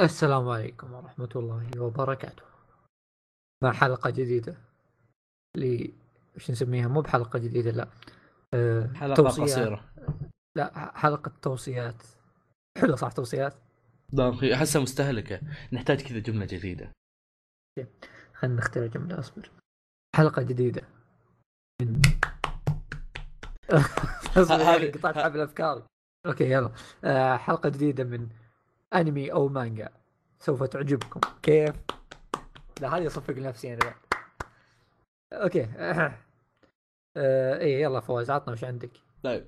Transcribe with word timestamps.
السلام 0.00 0.48
عليكم 0.48 0.92
ورحمة 0.92 1.28
الله 1.36 1.70
وبركاته. 1.80 2.42
مع 3.62 3.72
حلقة 3.72 4.10
جديدة. 4.10 4.56
ل 5.56 5.88
وش 6.36 6.50
نسميها؟ 6.50 6.88
مو 6.88 7.00
بحلقة 7.00 7.38
جديدة 7.38 7.70
لا. 7.70 7.88
أه... 8.54 8.92
حلقة 8.94 9.14
توصيات. 9.14 9.50
قصيرة. 9.50 9.84
لا 10.56 10.92
حلقة 10.98 11.32
توصيات. 11.42 12.02
حلو 12.78 12.96
صح 12.96 13.12
توصيات؟ 13.12 13.54
لا 14.12 14.30
أخي 14.30 14.54
أحسها 14.54 14.82
مستهلكة. 14.82 15.40
نحتاج 15.72 16.02
كذا 16.02 16.18
جملة 16.18 16.44
جديدة. 16.46 16.92
خلينا 18.34 18.56
نخترع 18.56 18.86
جملة 18.86 19.18
أصبر. 19.18 19.50
حلقة 20.16 20.42
جديدة. 20.42 20.82
من 21.82 22.02
أصبر 24.36 24.54
هذه- 24.54 24.90
قطعت 24.92 25.18
حبل 25.18 25.40
افكاري 25.40 25.82
okay 26.26 26.50
يلا. 26.50 26.70
آه 27.04 27.36
حلقة 27.36 27.68
جديدة 27.68 28.04
من 28.04 28.28
أنمي 28.94 29.32
أو 29.32 29.48
مانجا 29.48 29.88
سوف 30.38 30.62
تعجبكم. 30.62 31.20
كيف؟ 31.42 31.74
لا 32.80 32.96
هذه 32.96 33.06
أصفق 33.06 33.34
لنفسي 33.34 33.74
أنا 33.74 33.78
بعد 33.84 33.94
okay. 35.32 35.62
آه 37.16 37.58
إيه 37.58 37.82
يلا 37.82 38.00
فواز 38.00 38.30
عطنا 38.30 38.52
وش 38.52 38.64
عندك؟ 38.64 38.90
طيب. 39.22 39.44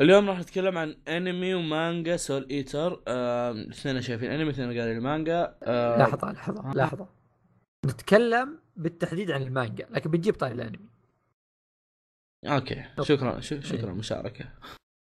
اليوم 0.00 0.28
راح 0.30 0.38
نتكلم 0.38 0.78
عن 0.78 0.96
أنمي 1.08 1.54
ومانجا 1.54 2.16
Soul 2.16 2.48
Eater. 2.50 3.02
آه، 3.08 3.52
اثنين 3.70 4.00
شايفين 4.02 4.30
أنمي 4.30 4.50
اثنين 4.50 4.78
قارين 4.80 4.96
المانجا. 4.96 5.58
آه، 5.62 5.98
لحظة 5.98 6.32
لحظة 6.32 6.72
لحظة. 6.74 7.08
نتكلم 7.86 8.58
بالتحديد 8.76 9.30
عن 9.30 9.42
المانجا 9.42 9.86
لكن 9.90 10.10
بتجيب 10.10 10.34
طاري 10.34 10.54
الأنمي. 10.54 10.88
أوكي. 12.46 12.84
طب. 12.96 13.04
شكرا 13.04 13.40
ش- 13.40 13.54
شكرا 13.54 13.88
إيه. 13.90 13.94
مشاركة. 13.98 14.44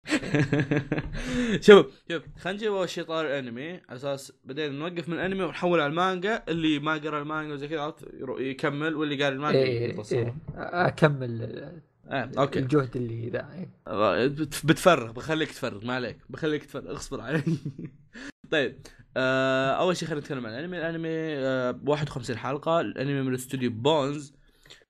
شوف 1.67 1.85
شوف 2.11 2.23
خلينا 2.39 2.57
نجيب 2.57 2.73
أول 2.73 2.89
شيء 2.89 3.03
طار 3.03 3.25
الانمي 3.25 3.69
على 3.71 3.95
أساس 3.95 4.33
بعدين 4.45 4.73
نوقف 4.79 5.09
من 5.09 5.15
الأنمي 5.15 5.43
ونحول 5.43 5.79
على 5.79 5.89
المانجا 5.89 6.43
اللي 6.49 6.79
ما 6.79 6.93
قرأ 6.93 7.19
المانجا 7.21 7.53
وزي 7.53 7.67
كذا 7.67 7.93
يكمل 8.39 8.95
واللي 8.95 9.23
قال 9.23 9.33
المانجا 9.33 9.59
إيه. 9.59 9.95
إيه 10.11 10.35
أكمل 10.55 11.63
آه، 12.09 12.31
أوكي. 12.37 12.59
الجهد 12.59 12.95
اللي 12.97 13.29
ذا 13.29 13.49
إيه. 13.53 14.27
بت- 14.27 14.65
بتفرغ 14.65 15.11
بخليك 15.11 15.51
تفرغ 15.51 15.85
ما 15.85 15.93
عليك 15.93 16.17
بخليك 16.29 16.65
تفرغ 16.65 16.95
اصبر 16.95 17.21
علي. 17.21 17.43
طيب 18.51 18.79
آه 19.17 19.71
أول 19.71 19.97
شيء 19.97 20.07
خلينا 20.07 20.21
نتكلم 20.21 20.45
عن 20.45 20.53
الأنمي. 20.53 20.77
الأنمي 20.77 21.09
آه 21.09 21.79
51 21.85 22.37
حلقة 22.37 22.81
الأنمي 22.81 23.21
من 23.21 23.33
استوديو 23.33 23.69
بونز. 23.71 24.33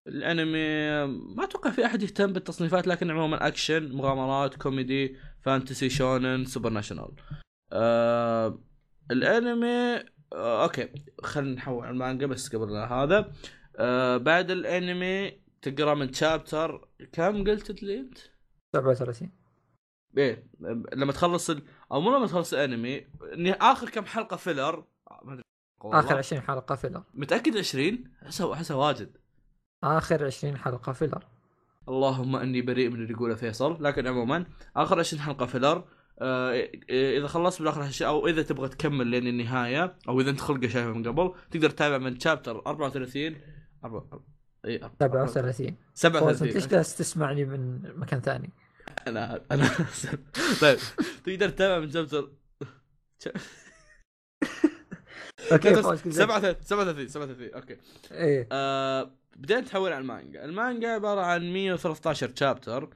الانمي 0.07 1.05
ما 1.35 1.43
أتوقع 1.43 1.71
في 1.71 1.85
أحد 1.85 2.03
يهتم 2.03 2.33
بالتصنيفات 2.33 2.87
لكن 2.87 3.11
عموما 3.11 3.47
أكشن 3.47 3.91
مغامرات 3.91 4.55
comedy 4.55 5.15
fantasy 5.41 5.89
shonen 5.89 6.45
supernatural. 6.45 7.11
آه 7.71 8.59
الانمي 9.11 10.03
آه 10.33 10.63
okay 10.63 10.89
خلينا 11.23 11.55
نحول 11.55 11.83
على 11.83 11.93
المانجا 11.93 12.25
بس 12.25 12.55
قبل 12.55 12.75
هذا. 12.75 13.31
آه 13.75 14.17
بعد 14.17 14.51
الانمي 14.51 15.41
تقرأ 15.61 15.93
من 15.93 16.13
chapter 16.13 16.87
كم 17.11 17.43
قلت 17.43 17.83
لي 17.83 17.99
أنت؟ 17.99 18.17
37 18.75 19.31
إيه 20.17 20.47
لما 20.93 21.11
تخلص 21.11 21.49
ال... 21.49 21.63
أو 21.91 22.01
مو 22.01 22.17
لما 22.17 22.27
تخلص 22.27 22.53
الانمي 22.53 23.07
آخر 23.61 23.89
كم 23.89 24.05
حلقة 24.05 24.37
filler 24.37 24.85
ما 25.23 25.33
أدري. 25.33 25.43
آخر 25.83 26.17
20 26.17 26.41
حلقة 26.41 26.75
filler 26.75 27.03
متأكد 27.13 27.57
20 27.57 28.03
احسها 28.25 28.53
أحسها 28.53 28.77
واجد. 28.77 29.17
آخر 29.83 30.25
20 30.25 30.57
حلقة 30.57 30.91
فيلر 30.91 31.23
اللهم 31.89 32.35
إني 32.35 32.61
بريء 32.61 32.89
من 32.89 32.95
اللي 32.95 33.13
يقوله 33.13 33.35
فيصل. 33.35 33.83
لكن 33.83 34.07
عموما 34.07 34.45
آخر 34.75 34.99
20 34.99 35.21
حلقة 35.21 35.45
filler 35.45 35.83
آه 36.19 36.69
إذا 36.89 37.27
خلصت 37.27 37.59
بالاخر 37.59 37.83
هالشيء 37.83 38.07
أو 38.07 38.27
إذا 38.27 38.41
تبغى 38.41 38.69
تكمل 38.69 39.07
لين 39.07 39.27
النهاية 39.27 39.95
أو 40.09 40.21
إذا 40.21 40.29
أنت 40.29 40.41
خلقه 40.41 40.67
شايفه 40.67 40.91
من 40.91 41.07
قبل 41.07 41.33
تقدر 41.51 41.69
تتابع 41.69 41.97
من 41.97 42.19
chapter 42.19 42.61
34 42.67 43.35
4 43.85 44.23
اي 44.65 44.79
37 44.99 45.75
فواز 45.95 46.37
37 46.37 46.47
انت 46.47 46.55
ليش 46.55 46.67
جالس 46.67 46.97
تسمعني 46.97 47.45
من 47.45 47.81
مكان 47.99 48.21
ثاني؟ 48.21 48.49
أنا 49.07 49.41
أنا 49.51 49.69
طيب 50.61 50.77
تقدر 51.23 51.49
تتابع 51.49 51.79
من 51.79 51.91
chapter 51.91 52.31
okay 55.51 55.75
فواز 55.75 56.01
كل 56.01 56.11
زين. 56.11 56.27
37 56.27 56.55
37 56.63 57.07
37 57.07 57.53
okay. 57.55 57.77
إيه. 58.11 58.47
آه 58.51 59.11
بدينا 59.35 59.59
نتحول 59.59 59.91
على 59.93 60.01
المانجا. 60.01 60.45
المانجا 60.45 60.87
عبارة 60.87 61.21
عن 61.21 61.53
113 61.53 62.31
chapter 62.35 62.89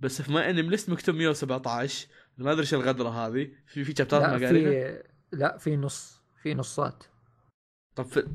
بس 0.00 0.22
في 0.22 0.32
ما 0.32 0.50
انمي 0.50 0.62
ليست 0.68 0.90
مكتوب 0.90 1.14
117 1.14 2.06
ما 2.38 2.50
أدري 2.52 2.60
إيش 2.62 2.74
الغدرة 2.74 3.08
هذه. 3.08 3.50
في 3.66 3.84
في 3.84 3.94
chapter 3.98 4.19
ات 4.19 4.22
ما 4.22 4.46
قاريها 4.46 4.50
في 4.92 5.02
لا 5.32 5.58
في 5.58 5.76
نص 5.76 6.22
في 6.42 6.54
نصات. 6.54 7.04
طب 7.96 8.04
في 8.04 8.26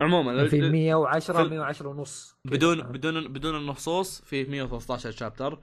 عموما 0.00 0.48
في 0.48 0.58
ال- 0.60 0.72
110 0.72 1.42
في- 1.44 1.48
110 1.50 1.88
ونص. 1.88 2.36
كيف؟ 2.44 2.52
بدون 2.52 2.80
آه. 2.80 2.84
بدون 2.84 3.32
بدون 3.32 3.56
النصوص 3.56 4.20
في 4.20 4.44
113 4.44 5.10
chapter 5.10 5.60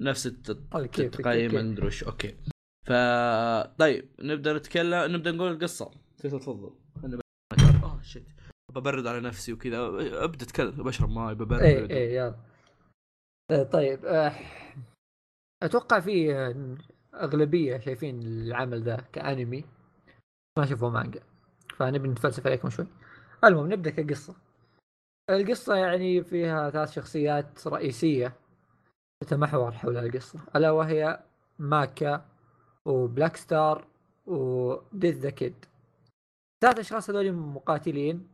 نفس 0.00 0.26
طيب 0.72 0.86
كيف 0.86 1.04
التقييم 1.04 1.50
كيف- 1.50 1.60
أدري 1.60 1.86
وش. 1.86 2.04
okay. 2.04 2.36
ف 2.86 2.92
طيب 3.78 4.08
نبدأ 4.20 4.52
نتكلم 4.52 5.12
نبدأ 5.16 5.30
نقول 5.32 5.52
القصة. 5.52 5.90
فيصل 6.22 6.40
تفضل. 6.40 6.70
خليني 7.02 7.16
ب- 7.16 7.84
آه 7.84 8.00
shit 8.02 8.26
ببرد 8.74 9.06
على 9.06 9.20
نفسي 9.20 9.52
وكذا. 9.52 9.78
أبدأ 10.24 10.44
أتكلم 10.44 10.70
بشرب 10.70 11.10
ماي 11.10 11.34
ببرد 11.34 11.60
إيه 11.62 11.90
إيه 11.90 12.16
يلا. 12.16 12.34
آه، 13.50 13.62
طيب 13.62 14.04
آه، 14.04 14.32
أتوقع 15.62 16.00
في 16.00 16.34
آه، 16.34 16.76
أغلبية 17.14 17.78
شايفين 17.78 18.22
العمل 18.22 18.82
ذا 18.82 18.96
كأنمي. 19.12 19.64
ما 20.58 20.66
شافوا 20.66 20.90
مانجا. 20.90 21.20
فنبي 21.76 22.08
نتفلسف 22.08 22.46
عليكم 22.46 22.70
شوي. 22.70 22.86
المهم 23.44 23.72
نبدأ 23.72 23.90
كقصة. 23.90 24.34
القصة 25.30 25.74
يعني 25.74 26.24
فيها 26.24 26.70
ثلاث 26.70 26.92
شخصيات 26.92 27.66
رئيسية 27.66 28.32
تتمحور 29.24 29.72
حول 29.72 29.96
القصة. 29.96 30.40
ألا 30.56 30.70
وهي 30.70 31.22
ماكا 31.58 32.24
وبلاك 32.84 33.36
ستار 33.36 33.86
وديث 34.26 35.16
ذا 35.16 35.30
كيد 35.30 35.64
ثلاث 36.60 36.78
أشخاص 36.78 37.10
هذول 37.10 37.32
مقاتلين 37.32 38.28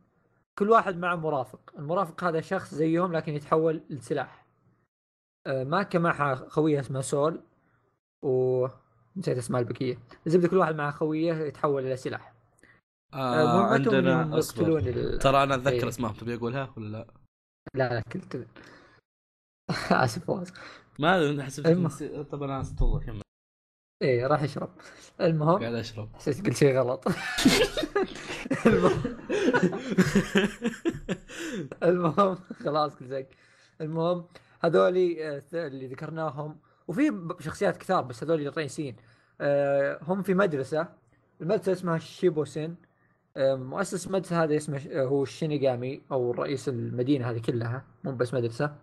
كل 0.59 0.69
واحد 0.69 0.97
معه 0.97 1.15
مرافق. 1.15 1.73
المرافق 1.79 2.23
هذا 2.23 2.41
شخص 2.41 2.73
زيهم 2.73 3.13
لكن 3.13 3.33
يتحول 3.33 3.81
لسلاح. 3.89 4.45
آه، 5.47 5.63
ماكا 5.63 5.99
معها 5.99 6.35
خوية 6.35 6.79
اسمها 6.79 7.01
سول 7.01 7.41
و 8.23 8.67
نسيت 9.17 9.37
اسماء 9.37 9.61
البقيه 9.61 9.97
الزبدة 10.27 10.47
كل 10.47 10.57
واحد 10.57 10.75
معه 10.75 10.91
خوية 10.91 11.33
يتحول 11.33 11.85
إلى 11.85 11.95
سلاح. 11.97 12.33
آه 13.13 13.41
انهم 13.43 13.65
عندنا 13.65 14.37
أصبر. 14.39 14.77
ال... 14.77 15.19
ترى 15.19 15.43
أنا 15.43 15.55
أتذكر 15.55 15.69
إيه. 15.83 15.87
اسمائهم 15.87 16.15
تبي 16.15 16.35
أقولها 16.35 16.73
ولا 16.77 16.87
لا؟ 16.87 17.07
لا 17.73 17.93
لا 17.93 18.01
كنت 18.01 18.35
آسف 19.91 20.25
فواز 20.25 20.53
ما 20.99 21.17
أدري 21.17 21.43
حسبت 21.43 21.67
نسي- 21.67 22.23
طب 22.23 22.43
أنا 22.43 22.63
كمل 23.05 23.21
إيه 24.01 24.27
راح 24.27 24.43
يشرب. 24.43 24.69
المهم 25.21 25.59
قاعد 25.59 25.73
أشرب. 25.73 26.09
حسيت 26.15 26.45
قلت 26.45 26.57
شيء 26.57 26.77
غلط. 26.77 27.05
المهم. 28.65 29.17
المهم 31.83 32.35
خلاص 32.35 32.95
كل 32.95 33.05
زق. 33.07 33.27
المهم 33.81 34.25
هذولي 34.63 35.27
آه، 35.29 35.41
اللي 35.53 35.87
ذكرناهم 35.87 36.59
وفي 36.87 37.35
شخصيات 37.39 37.77
كثار 37.77 38.01
بس 38.03 38.23
هذول 38.23 38.47
الرئيسيين. 38.47 38.95
آه، 39.41 39.99
هم 40.01 40.23
في 40.23 40.33
مدرسة. 40.33 40.87
المدرسة 41.41 41.71
اسمها 41.71 41.97
شيبوسين 41.97 42.75
آه، 43.37 43.55
مؤسس 43.55 44.07
المدرسة 44.07 44.43
هذا 44.43 44.55
اسمه 44.57 44.81
هو 44.95 45.23
الشينيغامي 45.23 46.01
أو 46.11 46.31
رئيس 46.31 46.69
المدينة 46.69 47.31
هذه 47.31 47.39
كلها 47.39 47.85
مو 48.03 48.11
بس 48.11 48.33
مدرسة. 48.33 48.75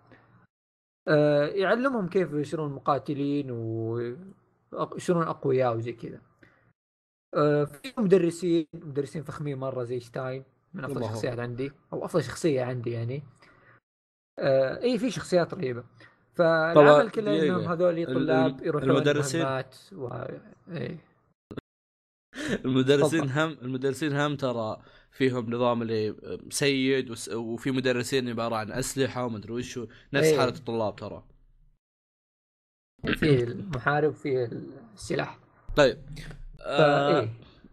آه، 1.09 1.47
يعلمهم 1.47 2.09
كيف 2.09 2.33
يصيرون 2.33 2.73
مقاتلين 2.73 3.51
ويصيرون 4.73 5.23
أقوياء 5.23 5.77
وزي 5.77 5.93
كذا 5.93 6.21
آه، 7.35 7.65
في 7.65 7.93
مدرسين 7.99 8.67
مدرسين 8.75 9.23
فخمين 9.23 9.59
مرة 9.59 9.85
زي 9.85 10.01
شتاين 10.01 10.45
من 10.75 10.85
أفضل. 10.85 11.03
الشخصيات 11.03 11.39
عندي 11.39 11.73
أو 11.93 12.05
أفضل 12.05 12.23
شخصية 12.25 12.63
عندي 12.65 12.91
يعني 12.91 13.23
آه 14.39 14.83
إي 14.83 14.99
في 14.99 15.11
شخصيات 15.11 15.55
رهيبة 15.55 15.85
فالعمل 16.35 17.11
كله. 17.11 17.43
إنهم 17.43 17.69
هذول 17.69 18.07
طلاب 18.07 18.63
يروحون 18.63 18.91
المدرسين- 18.91 19.65
و... 19.93 20.09
إيه. 20.71 20.99
المدرسين 22.65 23.31
هم 23.31 23.57
المدرسين 23.63 24.13
هم 24.17 24.37
ترى 24.37 24.83
فيهم 25.11 25.51
نظام 25.55 25.83
اللي 25.83 26.17
سيد 26.51 27.15
وفي 27.35 27.71
مدرسين 27.71 28.29
عبارة 28.29 28.57
عن 28.57 28.73
أسلحة 28.73 29.25
وما 29.25 29.39
أدري 29.39 29.53
وش 29.53 29.79
نفس 30.13 30.27
إيه. 30.27 30.39
حالة 30.39 30.55
الطلاب 30.55 30.97
ترى 30.97 31.25
في 33.07 33.43
المحارب 33.43 34.11
وفي 34.11 34.45
السلاح. 34.95 35.39
طيب. 35.77 35.99
آه 36.61 37.21
إيه. 37.21 37.29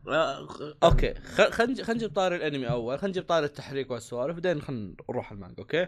آه 0.08 0.48
okay. 0.84 1.14
خلينا 1.14 1.84
خل 1.84 1.94
نجيب 1.94 2.14
طاري 2.14 2.36
الأنمي 2.36 2.70
أول. 2.70 2.98
خلينا 3.00 3.12
نجيب 3.12 3.24
طاري 3.24 3.46
التحريك 3.46 3.92
والسوالف 3.92 4.34
بعدين 4.36 4.62
خلينا 4.62 4.96
نروح 5.10 5.32
المانجا 5.32 5.56
okay؟ 5.60 5.88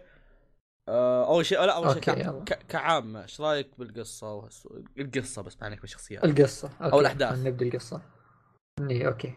آه 0.90 1.28
أول 1.28 1.46
شيء 1.46 1.62
لا 1.62 1.76
أول 1.76 1.94
شيء 1.94 2.44
كعامة 2.70 3.22
إيش 3.24 3.42
رأيك 3.42 3.80
بالقصة 3.80 4.34
والسو... 4.34 4.84
القصة 5.00 5.42
بس 5.42 5.58
ما 5.62 5.66
عليك 5.66 5.82
بالشخصيات 5.82 6.26
القصة 6.26 6.70
okay. 6.81 7.00
الأحداث. 7.00 7.30
خلينا 7.30 7.50
نبدأ 7.50 7.66
القصة 7.66 8.02
إيه 8.90 9.08
okay. 9.07 9.33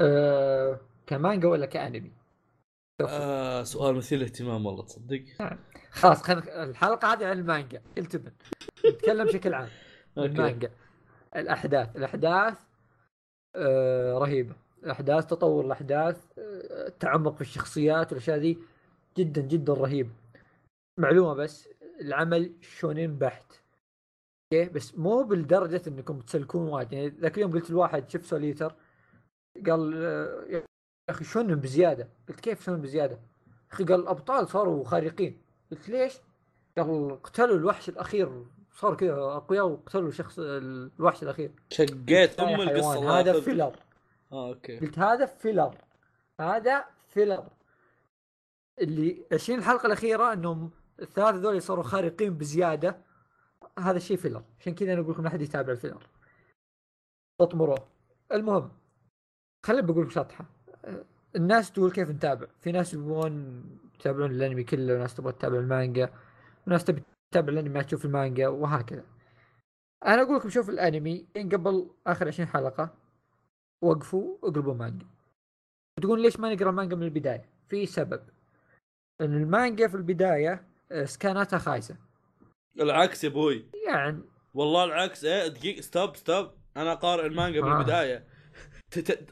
آه 0.00 0.80
كمانجا 1.06 1.48
ولا 1.48 1.66
كأنمي؟ 1.66 2.12
آه 3.00 3.62
سؤال 3.62 3.94
مثير 3.94 4.18
للاهتمام 4.18 4.66
والله 4.66 4.84
تصدق. 4.84 5.24
خلاص 5.90 6.22
خلينا 6.22 6.64
الحلقة 6.64 7.12
هذه 7.12 7.26
عن 7.26 7.38
المانجا 7.38 7.82
التبن 7.98 8.32
نتكلم 8.86 9.24
بشكل 9.24 9.54
عام. 9.54 9.68
المانجا. 10.18 10.70
الأحداث 11.36 11.96
الأحداث 11.96 12.58
آه 13.56 14.18
رهيبة. 14.18 14.54
الأحداث 14.84 15.26
تطور 15.26 15.64
الأحداث 15.64 16.38
آه 16.38 16.86
التعمق 16.88 17.34
في 17.34 17.40
الشخصيات 17.40 18.12
والاشياء 18.12 18.38
ذي 18.38 18.58
جدا 19.18 19.40
جدا 19.42 19.72
رهيب. 19.72 20.10
معلومة 20.98 21.34
بس 21.34 21.68
العمل 22.00 22.52
shonen 22.60 23.18
بحت. 23.18 23.52
okay؟ 24.52 24.68
بس 24.68 24.98
مو 24.98 25.22
بالدرجة 25.22 25.82
إنكم 25.88 26.20
تسلكون 26.20 26.62
وايد. 26.68 26.92
يعني 26.92 27.08
ذاك 27.08 27.36
اليوم 27.36 27.52
قلت 27.52 27.70
لواحد 27.70 28.10
شوف 28.10 28.26
سول 28.26 28.47
ايتر؟ 28.47 28.74
قال 29.66 30.04
آه، 30.04 30.44
يا 30.48 30.64
أخي 31.10 31.24
shonen 31.24 31.54
بزيادة؟ 31.54 32.08
قلت 32.28 32.40
كيف 32.40 32.64
shonen 32.64 32.80
بزيادة؟ 32.80 33.14
يا 33.14 33.72
أخي 33.72 33.84
قال 33.84 34.00
الابطال 34.00 34.48
صاروا 34.48 34.84
خارقين. 34.84 35.42
قلت 35.70 35.88
ليش؟ 35.88 36.14
قال 36.76 37.22
قتلوا 37.22 37.56
الوحش 37.56 37.88
الأخير. 37.88 38.44
صار 38.72 38.94
كذا 38.94 39.12
أقوياء 39.12 39.66
وقتلوا 39.66 40.10
شخص 40.10 40.38
الوحش 40.38 41.22
الأخير. 41.22 41.52
شقيت 41.70 42.40
أم 42.40 42.60
القصة 42.60 43.20
هذا؟ 43.20 43.40
filler. 43.40 43.76
آه 44.32 44.48
okay. 44.48 44.78
قلت 44.78 44.98
هذا 44.98 45.26
filler. 45.26 45.74
هذا 46.40 46.84
filler. 47.08 47.48
اللي 48.80 49.24
20 49.32 49.58
الحلقة 49.58 49.86
الأخيرة 49.86 50.32
إنهم 50.32 50.70
الثلاثة 51.02 51.36
ذول 51.36 51.62
صاروا 51.62 51.84
خارقين 51.84 52.38
بزيادة. 52.38 52.96
هذا 53.78 53.96
الشيء 53.96 54.16
filler. 54.16 54.42
عشان 54.60 54.74
كذا 54.74 54.92
أنا 54.92 55.00
أقول 55.00 55.12
لكم 55.12 55.22
ما 55.22 55.30
حد 55.30 55.42
يتابع 55.42 55.72
ال 55.72 55.76
filler. 55.76 56.06
اطمروه 57.40 57.88
المهم 58.32 58.70
خليني 59.66 59.86
بقول 59.86 60.02
لكم 60.02 60.10
شطحة. 60.10 60.44
الناس 61.36 61.72
تقول 61.72 61.92
كيف 61.92 62.10
نتابع. 62.10 62.46
في 62.60 62.72
ناس 62.72 62.94
يبغون 62.94 63.62
يتابعون 64.00 64.30
الانمي 64.30 64.64
كله 64.64 64.94
وناس 64.94 65.14
تبغى 65.14 65.32
تتابع 65.32 65.58
المانجا 65.58 66.12
وناس 66.66 66.84
تبي 66.84 67.02
تتابع 67.30 67.52
الانمي 67.52 67.70
ما 67.70 67.82
تشوف 67.82 68.04
المانجا 68.04 68.48
وهكذا. 68.48 69.04
أنا 70.06 70.22
أقول 70.22 70.36
لكم 70.36 70.48
شوف 70.48 70.70
الانمي 70.70 71.26
إن 71.36 71.48
قبل 71.48 71.90
آخر 72.06 72.28
20 72.28 72.48
حلقة 72.48 72.94
وقفوا 73.82 74.38
اقلبوا 74.42 74.74
مانجا. 74.74 75.06
تقول 76.02 76.22
ليش 76.22 76.40
ما 76.40 76.54
نقرا 76.54 76.70
المانجا 76.70 76.96
من 76.96 77.02
البداية؟ 77.02 77.48
في 77.68 77.86
سبب. 77.86 78.22
إن 79.20 79.34
المانجا 79.34 79.88
في 79.88 79.94
البداية 79.94 80.68
آه، 80.92 81.04
scan 81.04 81.40
اتها 81.40 81.58
خايسة. 81.58 81.96
العكس 82.80 83.24
يا 83.24 83.28
أبوي. 83.28 83.64
يعني 83.86 84.22
والله 84.54 84.84
العكس 84.84 85.24
إيه 85.24 85.48
دقيقة 85.48 85.80
stop 85.80 86.16
stop 86.16 86.50
أنا 86.76 86.94
قارئ 86.94 87.26
المانجا 87.26 87.60
من 87.60 87.72
آه. 87.72 87.78
البداية. 87.78 88.26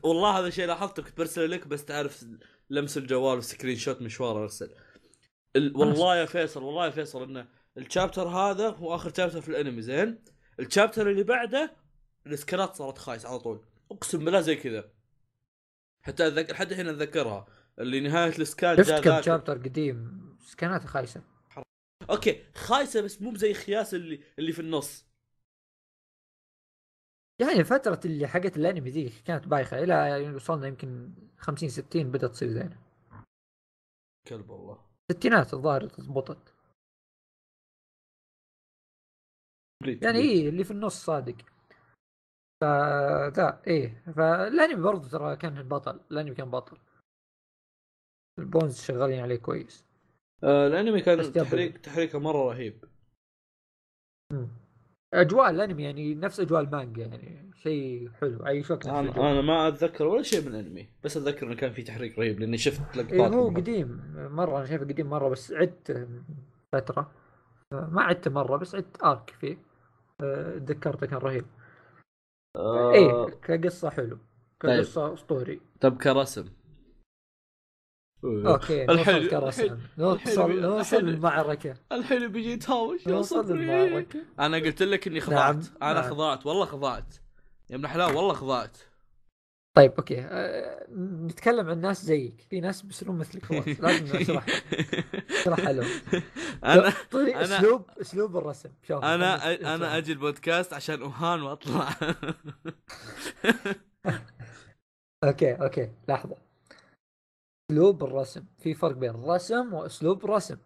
والله 0.03 0.39
هذا 0.39 0.47
الشيء 0.47 0.67
لاحظته 0.67 1.03
كنت 1.03 1.19
برسل 1.19 1.51
لك 1.51 1.69
بس 1.69 1.85
تعرف 1.85 2.25
لمس 2.71 2.99
الجوال 2.99 3.39
و 3.39 3.77
screenshot 3.77 4.03
مشوار 4.03 4.43
ارسل. 4.43 4.75
ال... 5.57 5.77
والله 5.77 6.17
يا 6.17 6.27
فيصل 6.27 6.63
والله 6.63 6.85
يا 6.87 6.91
فيصل 6.91 7.23
إنه 7.23 7.49
الشابتر 7.77 8.29
هذا 8.29 8.69
هو 8.69 8.95
آخر 8.95 9.13
شابتر 9.17 9.41
في 9.41 9.49
الأنمي 9.49 9.83
زين؟ 9.83 10.25
الشابتر 10.61 11.11
اللي 11.11 11.23
بعده 11.23 11.77
السكرات 12.27 12.75
صارت 12.75 12.99
خايس 12.99 13.27
على 13.27 13.39
طول. 13.39 13.65
أقسم 13.91 14.25
بالله 14.25 14.41
زي 14.41 14.57
كذا. 14.57 14.91
حتى 16.03 16.27
أتذكر 16.27 16.53
لحد 16.53 16.71
الحين 16.71 16.89
أتذكرها. 16.89 17.47
اللي 17.79 18.01
نهاية 18.01 18.39
السكان 18.39 18.77
شفت 18.77 18.89
جاء 18.89 19.01
كم 19.01 19.23
شابتر 19.23 19.59
قديم؟ 19.59 20.27
سكاناتها 20.47 20.87
خايسة. 20.87 21.23
أوكي 22.11 22.45
خايسة 22.55 23.01
بس 23.01 23.23
مو 23.23 23.31
بزي 23.31 23.55
خياس 23.55 23.95
اللي 23.95 24.21
اللي 24.39 24.53
في 24.53 24.61
النص. 24.61 25.06
يعني 27.41 27.65
فترة 27.65 28.01
اللي 28.05 28.27
حقت 28.27 28.57
الأنمي 28.57 28.91
ذي 28.91 29.09
كانت 29.09 29.47
بايخة 29.49 29.79
إلى 29.79 29.93
يعني 29.95 30.35
وصلنا 30.35 30.67
يمكن 30.67 31.15
50 31.39 31.69
60 31.69 32.11
بدأت 32.11 32.31
تصير 32.31 32.49
زينة 32.49 32.79
كلب 34.29 34.51
والله. 34.51 34.79
الستينات 35.11 35.55
الظاهر 35.55 35.87
ضبطت 35.87 36.55
يعني 40.03 40.19
إيه 40.19 40.49
اللي 40.49 40.65
في 40.65 40.71
النص 40.71 41.05
صادق. 41.05 41.37
فذا 42.61 43.63
إيه. 43.67 44.03
فالأنمي 44.17 44.83
برضه 44.83 45.09
ترى 45.09 45.37
كان 45.37 45.69
بطل 45.69 46.01
الأنمي 46.11 46.35
كان 46.35 46.51
بطل. 46.51 46.79
البونز 48.39 48.81
شغالين 48.81 49.21
عليه 49.21 49.37
كويس. 49.37 49.85
آه 50.45 50.67
الأنمي 50.67 51.01
كان 51.01 51.33
تحريك 51.33 51.79
تحريكه 51.79 52.19
مرة 52.19 52.53
رهيب. 52.53 52.85
مم. 54.33 54.49
اجواء 55.21 55.51
الانمي 55.51 55.83
يعني 55.83 56.15
نفس 56.15 56.41
اجواء 56.41 56.61
المانجا 56.61 57.03
يعني 57.03 57.51
شيء 57.63 58.11
حلو. 58.21 58.39
نفس 58.45 58.71
أنا 58.87 59.01
الجو. 59.01 59.23
أنا 59.23 59.41
ما 59.41 59.69
أتذكر 59.69 60.07
ولا 60.07 60.23
شيء 60.23 60.41
من 60.49 60.55
الانمي 60.55 60.89
بس 61.05 61.17
أتذكر 61.17 61.47
إنه 61.47 61.55
كان 61.55 61.73
في 61.73 61.83
تحريك 61.83 62.19
رهيب 62.19 62.41
لأني 62.41 62.59
شفت 62.59 62.97
لقطات 62.97 63.13
إيه 63.13 63.27
هو. 63.27 63.49
قديم 63.49 64.01
مرة 64.17 64.57
أنا 64.59 64.67
شايفه 64.67 64.85
قديم 64.85 65.11
مرة 65.11 65.29
بس 65.29 65.53
عدت 65.53 66.09
فترة. 66.73 67.11
ما 67.73 68.03
عدت 68.03 68.29
مرة 68.29 68.57
بس 68.57 68.75
عدت 68.75 69.03
ارك 69.05 69.31
فيه. 69.41 69.59
أه، 70.21 70.59
تذكرته 70.59 71.07
كان 71.07 71.19
رهيب. 71.19 71.45
آه. 72.57 72.93
إيه 72.93 73.25
كقصة 73.43 73.91
حلو. 73.91 74.19
طيب. 74.61 74.77
كقصة 74.83 75.15
اسطوري 75.15 75.61
طب 75.81 75.97
كرسم. 76.03 76.45
أوكي 78.25 78.85
الحين- 78.85 79.17
الحين- 79.37 79.79
نوصل 79.99 80.61
نوصل 80.61 80.97
المعركة. 81.09 81.75
الحين 81.93 82.29
بيجي 82.29 82.53
يتهاوش 82.53 83.09
نوصل 83.09 83.45
صبري 83.45 83.83
المعركة. 83.85 84.21
أنا 84.41 84.57
قلت 84.57 84.83
لك 84.83 85.07
إني 85.07 85.21
خضعت. 85.21 85.55
نعم، 85.57 85.65
أنا 85.83 86.01
نعم. 86.01 86.11
خضعت 86.11 86.47
والله 86.47 86.65
خضعت. 86.65 87.15
يا 87.71 87.77
ابن 87.77 87.89
حلال 87.89 88.17
والله 88.17 88.33
خضعت. 88.35 88.79
طيب 89.77 89.93
okay. 89.99 90.21
أه، 90.21 90.87
نتكلم 90.99 91.69
عن 91.71 91.81
ناس 91.81 92.03
زيك. 92.05 92.47
في 92.51 92.61
ناس 92.61 92.83
بيصيرون 92.83 93.19
مثلك 93.19 93.45
خلاص 93.45 93.67
لازم 93.81 94.17
نشرح. 94.17 94.47
اشرح 95.41 95.61
لهم 95.69 95.87
أنا 96.65 96.93
طريق 97.11 97.37
أنا- 97.37 97.43
اسلوب 97.43 97.91
أسلوب 98.01 98.37
الرسم. 98.37 98.71
شوف 98.89 99.05
انا 99.05 99.37
خلينا 99.39 99.75
أنا. 99.75 99.97
أجي 99.97 100.13
البودكاست 100.13 100.73
عشان 100.73 101.03
أهان 101.03 101.43
وأطلع. 101.43 101.89
okay 105.25 105.53
okay 105.55 105.91
لحظة. 106.09 106.46
أسلوب 107.71 108.05
الرسم. 108.05 108.45
في 108.59 108.75
فرق 108.75 108.97
بين 108.97 109.11
الرسم 109.11 109.75
وأسلوب 109.75 110.25
الرسم. 110.25 110.57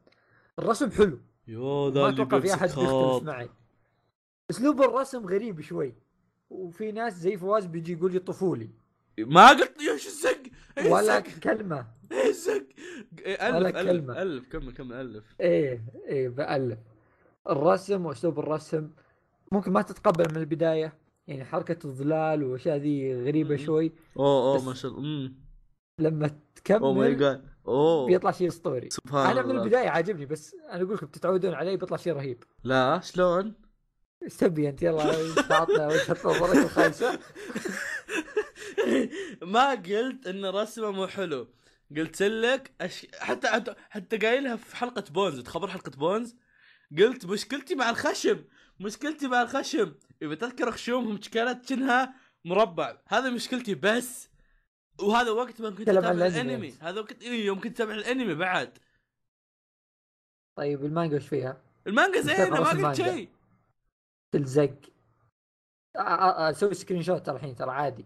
الرسم 0.59 0.91
حلو. 0.91 1.19
يوه 1.49 1.89
ذا 1.89 2.01
ما 2.01 2.09
أتوقع 2.09 2.41
في 2.41 2.55
أحد 2.55 2.69
خط 2.69 3.23
معي. 3.23 3.49
أسلوب 4.51 4.83
الرسم 4.83 5.27
غريب 5.27 5.61
شوي. 5.61 5.95
وفي 6.51 6.93
ناس 6.93 7.15
زي 7.19 7.37
فواز 7.37 7.67
بيجي 7.67 7.93
يقول 7.93 8.13
لي 8.13 8.19
طفولي. 8.19 8.71
ما 9.19 9.49
قلت 9.49 9.83
يا 9.83 9.97
شو 9.97 10.09
الزق؟ 10.09 10.43
ولا؟ 10.91 11.21
كلمة. 11.21 11.87
إيه 12.13 12.29
الزق؟ 12.29 12.67
ألف 13.27 13.77
ألف. 13.77 14.11
ألف 14.11 14.49
كمل 14.49 14.73
كمل 14.73 14.93
ألف. 14.93 15.25
إيه 15.41 15.85
إيه 16.07 16.29
بألف. 16.29 16.79
الرسم 17.51 18.07
وأسلوب 18.07 18.39
الرسم 18.39 18.91
ممكن 19.53 19.73
ما 19.73 19.83
تتقبل 19.83 20.31
من 20.31 20.37
البداية. 20.37 20.93
يعني 21.27 21.45
حركة 21.45 21.87
الظلال 21.87 22.45
والاشياء 22.45 22.77
ذي 22.77 23.25
غريبة. 23.25 23.57
شوي. 23.57 23.93
أوه 24.17 24.55
أوه 24.55 24.65
ما 24.65 24.75
شاء 24.75 24.91
الله. 24.91 25.33
لما 26.01 26.31
اوه 26.71 26.93
ماي 26.93 27.15
تكمل 27.15 27.17
جاد 27.17 27.45
اوه 27.67 28.07
بيطلع 28.07 28.31
شيء 28.31 28.49
أسطوري. 28.49 28.91
سبحان 28.91 29.31
أنا 29.31 29.43
من 29.43 29.59
البداية 29.59 29.89
عاجبني 29.89 30.27
بس 30.27 30.57
أنا 30.71 30.83
أقول 30.83 30.95
لكم 30.95 31.07
تتعودون 31.07 31.55
عليه 31.55 31.77
بيطلع 31.77 31.97
شيء 31.97 32.13
رهيب. 32.13 32.45
لا 32.65 33.01
شلون؟ 33.03 33.55
تبي 34.39 34.69
أنت 34.69 34.83
يلا 34.83 35.35
تعطنا 35.49 35.87
وجهه 35.87 36.17
نظرك 36.25 36.57
الخايسة. 36.57 37.19
ما 39.43 39.71
قلت 39.71 40.27
إن 40.27 40.45
رسمه 40.45 40.91
مو 40.91 41.07
حلو. 41.07 41.49
قلت 41.97 42.23
لك 42.23 42.71
أش... 42.81 43.07
حتى 43.19 43.49
حتى, 43.49 43.75
حتى 43.91 44.17
قايلها 44.17 44.57
في 44.57 44.77
حلقة 44.77 45.05
بونز 45.11 45.41
تخبر 45.41 45.69
حلقة 45.69 45.91
بونز. 45.91 46.37
قلت 46.99 47.27
مشكلتي 47.27 47.75
مع 47.75 47.91
الخشم 47.91 48.45
مشكلتي 48.81 49.29
مع 49.29 49.43
الخشم. 49.43 49.95
إذا 50.23 50.35
تذكر 50.35 50.71
خشومهم 50.71 51.17
كانت 51.17 51.69
شنها 51.69 52.15
مربع. 52.45 52.97
هذا 53.07 53.31
مشكلتي 53.31 53.75
بس. 53.75 54.30
وهذا 55.03 55.31
وقت 55.31 55.61
ما 55.61 55.71
كنت 55.71 55.89
أتابع 55.89 56.11
الأنمي. 56.11 56.75
هذا 56.81 57.01
وقت 57.01 57.23
إيه 57.23 57.47
يوم 57.47 57.61
كنت 57.61 57.75
أتابع 57.75 57.95
الأنمي 57.95 58.35
بعد. 58.35 58.79
طيب 60.59 60.85
المانجا 60.85 61.17
وش 61.17 61.29
فيها؟ 61.29 61.63
المانجا 61.87 62.21
زينه 62.21 62.51
ما 62.51 62.71
قلت. 62.89 62.97
شيء. 62.97 63.29
تلزق. 64.33 64.75
آه، 65.97 66.01
آه، 66.01 66.47
آه، 66.47 66.51
أسوي 66.51 66.75
screenshot 66.75 67.29
الحين 67.29 67.55
ترى 67.55 67.71
عادي. 67.71 68.05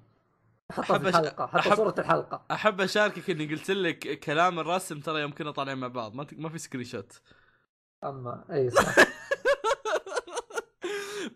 حطها 0.72 0.96
أحب 0.96 1.02
في 1.02 1.08
الحلقة. 1.08 1.46
حطها 1.46 1.62
أحب- 1.72 1.76
صورة 1.76 1.94
الحلقة. 1.98 2.44
أحب 2.50 2.80
أشاركك 2.80 3.30
إني 3.30 3.46
قلت 3.46 3.70
لك 3.70 4.20
كلام 4.20 4.58
الرسم 4.58 5.00
ترى 5.00 5.20
يوم 5.20 5.34
كنا 5.34 5.50
طالعين 5.50 5.78
مع 5.78 5.88
بعض. 5.88 6.14
ما, 6.14 6.24
ت... 6.24 6.34
ما 6.34 6.48
في 6.48 6.58
screenshot 6.58 7.20
اما 8.04 8.44
اي 8.52 8.70
صح. 8.70 8.94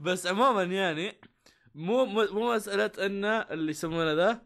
بس 0.00 0.26
عموما 0.26 0.62
يعني 0.62 1.20
مو 1.74 2.04
مو 2.04 2.26
مو 2.32 2.54
مسألة 2.54 3.06
إن 3.06 3.24
اللي 3.24 3.70
يسمونه 3.70 4.12
ذا 4.12 4.42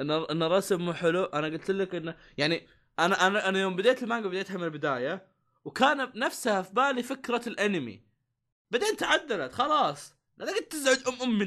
إن 0.00 0.10
إن 0.10 0.42
الرسم 0.42 0.80
مو 0.80 0.92
حلو 0.92 1.24
أنا 1.24 1.46
قلت 1.46 1.70
لك 1.70 1.94
إنه 1.94 2.16
يعني 2.38 2.66
أنا 2.98 3.26
أنا 3.26 3.48
أنا 3.48 3.60
يوم 3.60 3.76
بديت 3.76 4.02
المانجا 4.02 4.28
بديتها 4.28 4.56
من 4.56 4.64
البداية 4.64 5.26
وكان 5.64 6.10
نفسها 6.14 6.62
في 6.62 6.74
بالي 6.74 7.02
فكرة 7.02 7.48
الأنمي. 7.48 8.02
بعدين 8.70 8.96
تعدلت 8.96 9.52
خلاص. 9.52 10.14
لا 10.36 10.46
قلت 10.46 10.72
تزعج 10.72 11.08
أم 11.08 11.22
أمي 11.22 11.44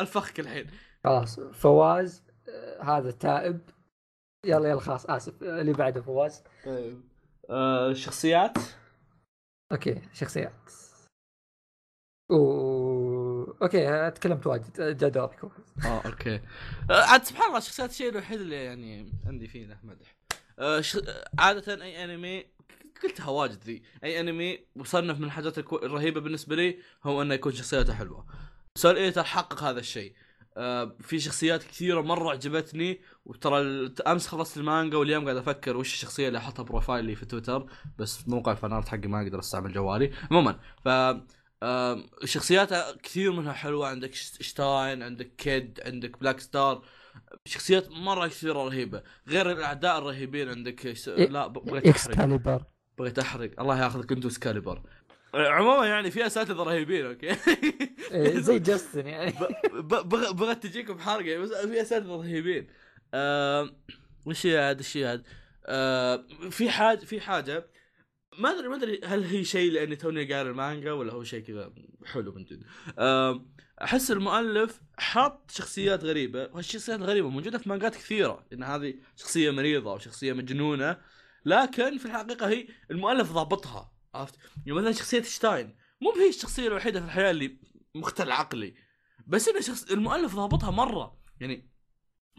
ألفخك 0.00 0.40
الحين. 0.40 0.70
خلاص 1.04 1.40
فواز 1.40 2.24
آه، 2.48 2.82
هذا 2.82 3.10
تائب 3.10 3.60
يلا 4.44 4.68
يلا 4.68 4.80
خلاص 4.80 5.06
آسف. 5.06 5.42
آه، 5.42 5.60
اللي 5.60 5.72
بعده 5.72 6.02
فواز. 6.02 6.42
طيب. 6.64 7.02
آه 7.50 7.92
شخصيات؟ 7.92 8.58
okay 9.72 10.02
شخصيات. 10.12 10.72
و 12.30 13.03
okay 13.62 14.10
تكلمت 14.10 14.46
واجد. 14.46 14.96
جاء 14.98 15.10
دورك 15.10 15.44
آه 15.84 16.02
okay. 16.06 16.40
آه 16.90 17.02
عاد 17.02 17.24
سبحان 17.24 17.46
الله 17.46 17.58
الشخصيات 17.58 17.90
الشيء 17.90 18.08
الوحيد 18.08 18.40
اللي 18.40 18.64
يعني 18.64 19.12
عندي 19.26 19.48
فيه 19.48 19.66
له 19.66 19.78
مدح. 19.82 20.16
آه. 20.58 20.82
عادة 21.38 21.82
أي 21.82 22.04
أنمي 22.04 22.44
قلتها 23.02 23.28
واجد 23.28 23.64
ذي. 23.64 23.82
أي 24.04 24.20
أنمي 24.20 24.58
مصنف 24.76 25.18
من 25.18 25.24
الحاجات. 25.24 25.58
الرهيبة 25.58 26.20
بالنسبة 26.20 26.56
لي 26.56 26.78
هو 27.04 27.22
إنه 27.22 27.34
يكون 27.34 27.52
شخصياته 27.52 27.94
حلوة. 27.94 28.26
سول 28.74 28.96
ايتر 28.96 29.24
حقق 29.24 29.62
هذا 29.62 29.80
الشيء. 29.80 30.14
آه 30.56 30.96
في 31.00 31.20
شخصيات 31.20 31.62
كثيرة 31.62 32.00
مرة 32.00 32.30
عجبتني 32.30 33.00
وترى 33.24 33.90
أمس 34.06 34.26
خلصت 34.26 34.56
المانجا 34.56 34.96
واليوم 34.96 35.24
قاعد 35.24 35.36
أفكر 35.36 35.76
وش 35.76 35.94
الشخصية 35.94 36.28
اللي 36.28 36.38
أحطها 36.38 36.62
profile 36.62 37.08
ي 37.08 37.14
في 37.14 37.26
تويتر 37.26 37.66
بس 37.98 38.28
موقع 38.28 38.52
ال 38.52 38.57
fan 38.57 38.73
art 38.73 38.88
حقي 38.88 39.08
ما 39.08 39.22
أقدر 39.22 39.38
أستعمل 39.38 39.72
جوالي. 39.72 40.12
عموما 40.30 40.60
ف 40.84 40.88
شخصياتها 42.24 42.92
كثير 43.02 43.32
منها 43.32 43.52
حلوة 43.52 43.88
عندك 43.88 44.14
شتاين 44.14 45.02
عندك 45.02 45.30
كيد 45.38 45.80
عندك 45.86 46.20
بلاك 46.20 46.40
ستار. 46.40 46.84
شخصيات 47.46 47.90
مرة 47.90 48.26
كثيرة 48.26 48.64
رهيبة. 48.64 49.02
غير 49.28 49.50
الأعداء 49.50 49.98
الرهيبين 49.98 50.48
عندك 50.48 50.92
ش... 50.92 51.08
لا 51.08 51.46
بغيت 51.46 51.86
أحرق. 51.86 52.10
إكسكاليبر. 52.10 52.64
بغيت 52.98 53.18
أحرق. 53.18 53.60
الله 53.60 53.82
ياخذك 53.82 54.12
أنت 54.12 54.26
سكاليبر 54.26 54.82
عموما 55.34 55.86
يعني 55.86 56.10
في 56.10 56.26
أساتذة 56.26 56.62
رهيبين 56.62 57.06
okay؟ 57.06 57.36
زي 58.40 58.58
جاستن 58.68 59.06
يعني. 59.06 59.30
ب- 59.30 59.76
ب- 59.76 60.08
بغ- 60.08 60.32
بغت 60.32 60.62
تجيكم 60.66 60.98
حرقة. 60.98 61.38
بس 61.38 61.50
في 61.50 61.82
أساتذة 61.82 62.16
رهيبين. 62.16 62.66
وش 64.26 64.46
هي 64.46 64.58
عاد 64.58 65.24
آم، 65.68 66.50
في 66.50 66.70
حاجة 66.70 66.98
في 66.98 67.20
حاجة. 67.20 67.66
ما 68.38 68.50
أدري 68.50 68.68
ما 68.68 68.76
أدري 68.76 69.00
هل 69.04 69.24
هي 69.24 69.44
شيء 69.44 69.72
لأني 69.72 69.96
توني 69.96 70.34
قاري 70.34 70.50
المانجا 70.50 70.92
ولا 70.92 71.12
هو 71.12 71.24
شيء 71.24 71.40
كذا 71.40 71.72
حلو 72.04 72.32
من 72.32 72.44
جد. 72.44 72.64
أحس 73.82 74.10
المؤلف 74.10 74.80
حط 74.98 75.50
شخصيات 75.50 76.04
غريبة 76.04 76.48
وهالشخصيات 76.52 76.98
الغريبة 76.98 77.28
موجودة 77.28 77.58
في 77.58 77.68
مانجات 77.68 77.94
كثيرة 77.94 78.46
لأن 78.50 78.62
هذه 78.62 78.94
شخصية 79.16 79.50
مريضة 79.50 79.92
أو 79.92 79.98
شخصية 79.98 80.32
مجنونة 80.32 80.96
لكن 81.44 81.98
في 81.98 82.06
الحقيقة 82.06 82.48
هي 82.48 82.66
المؤلف 82.90 83.32
ضابطها 83.32 83.92
عرفت؟ 84.14 84.34
يعني 84.66 84.78
مثلا 84.78 84.92
شخصية 84.92 85.22
شتاين 85.22 85.76
مو 86.00 86.12
هي 86.12 86.28
الشخصية 86.28 86.66
الوحيدة 86.66 87.00
في 87.00 87.06
الحياة 87.06 87.30
اللي 87.30 87.58
مختل 87.94 88.30
عقلي 88.30 88.74
بس 89.26 89.48
إنه 89.48 89.60
شخص 89.60 89.90
المؤلف 89.90 90.34
ضابطها 90.36 90.70
مرة. 90.70 91.18
يعني 91.40 91.70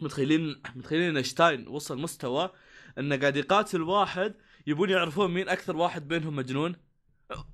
متخيلين 0.00 0.62
متخيلين 0.74 1.16
إن 1.16 1.22
شتاين 1.22 1.68
وصل 1.68 1.98
مستوى 1.98 2.50
انه 2.98 3.16
قاعد 3.16 3.36
يقاتل 3.36 3.82
واحد 3.82 4.34
يبون 4.66 4.90
يعرفون 4.90 5.34
مين 5.34 5.48
أكثر 5.48 5.76
واحد 5.76 6.08
بينهم 6.08 6.36
مجنون؟ 6.36 6.76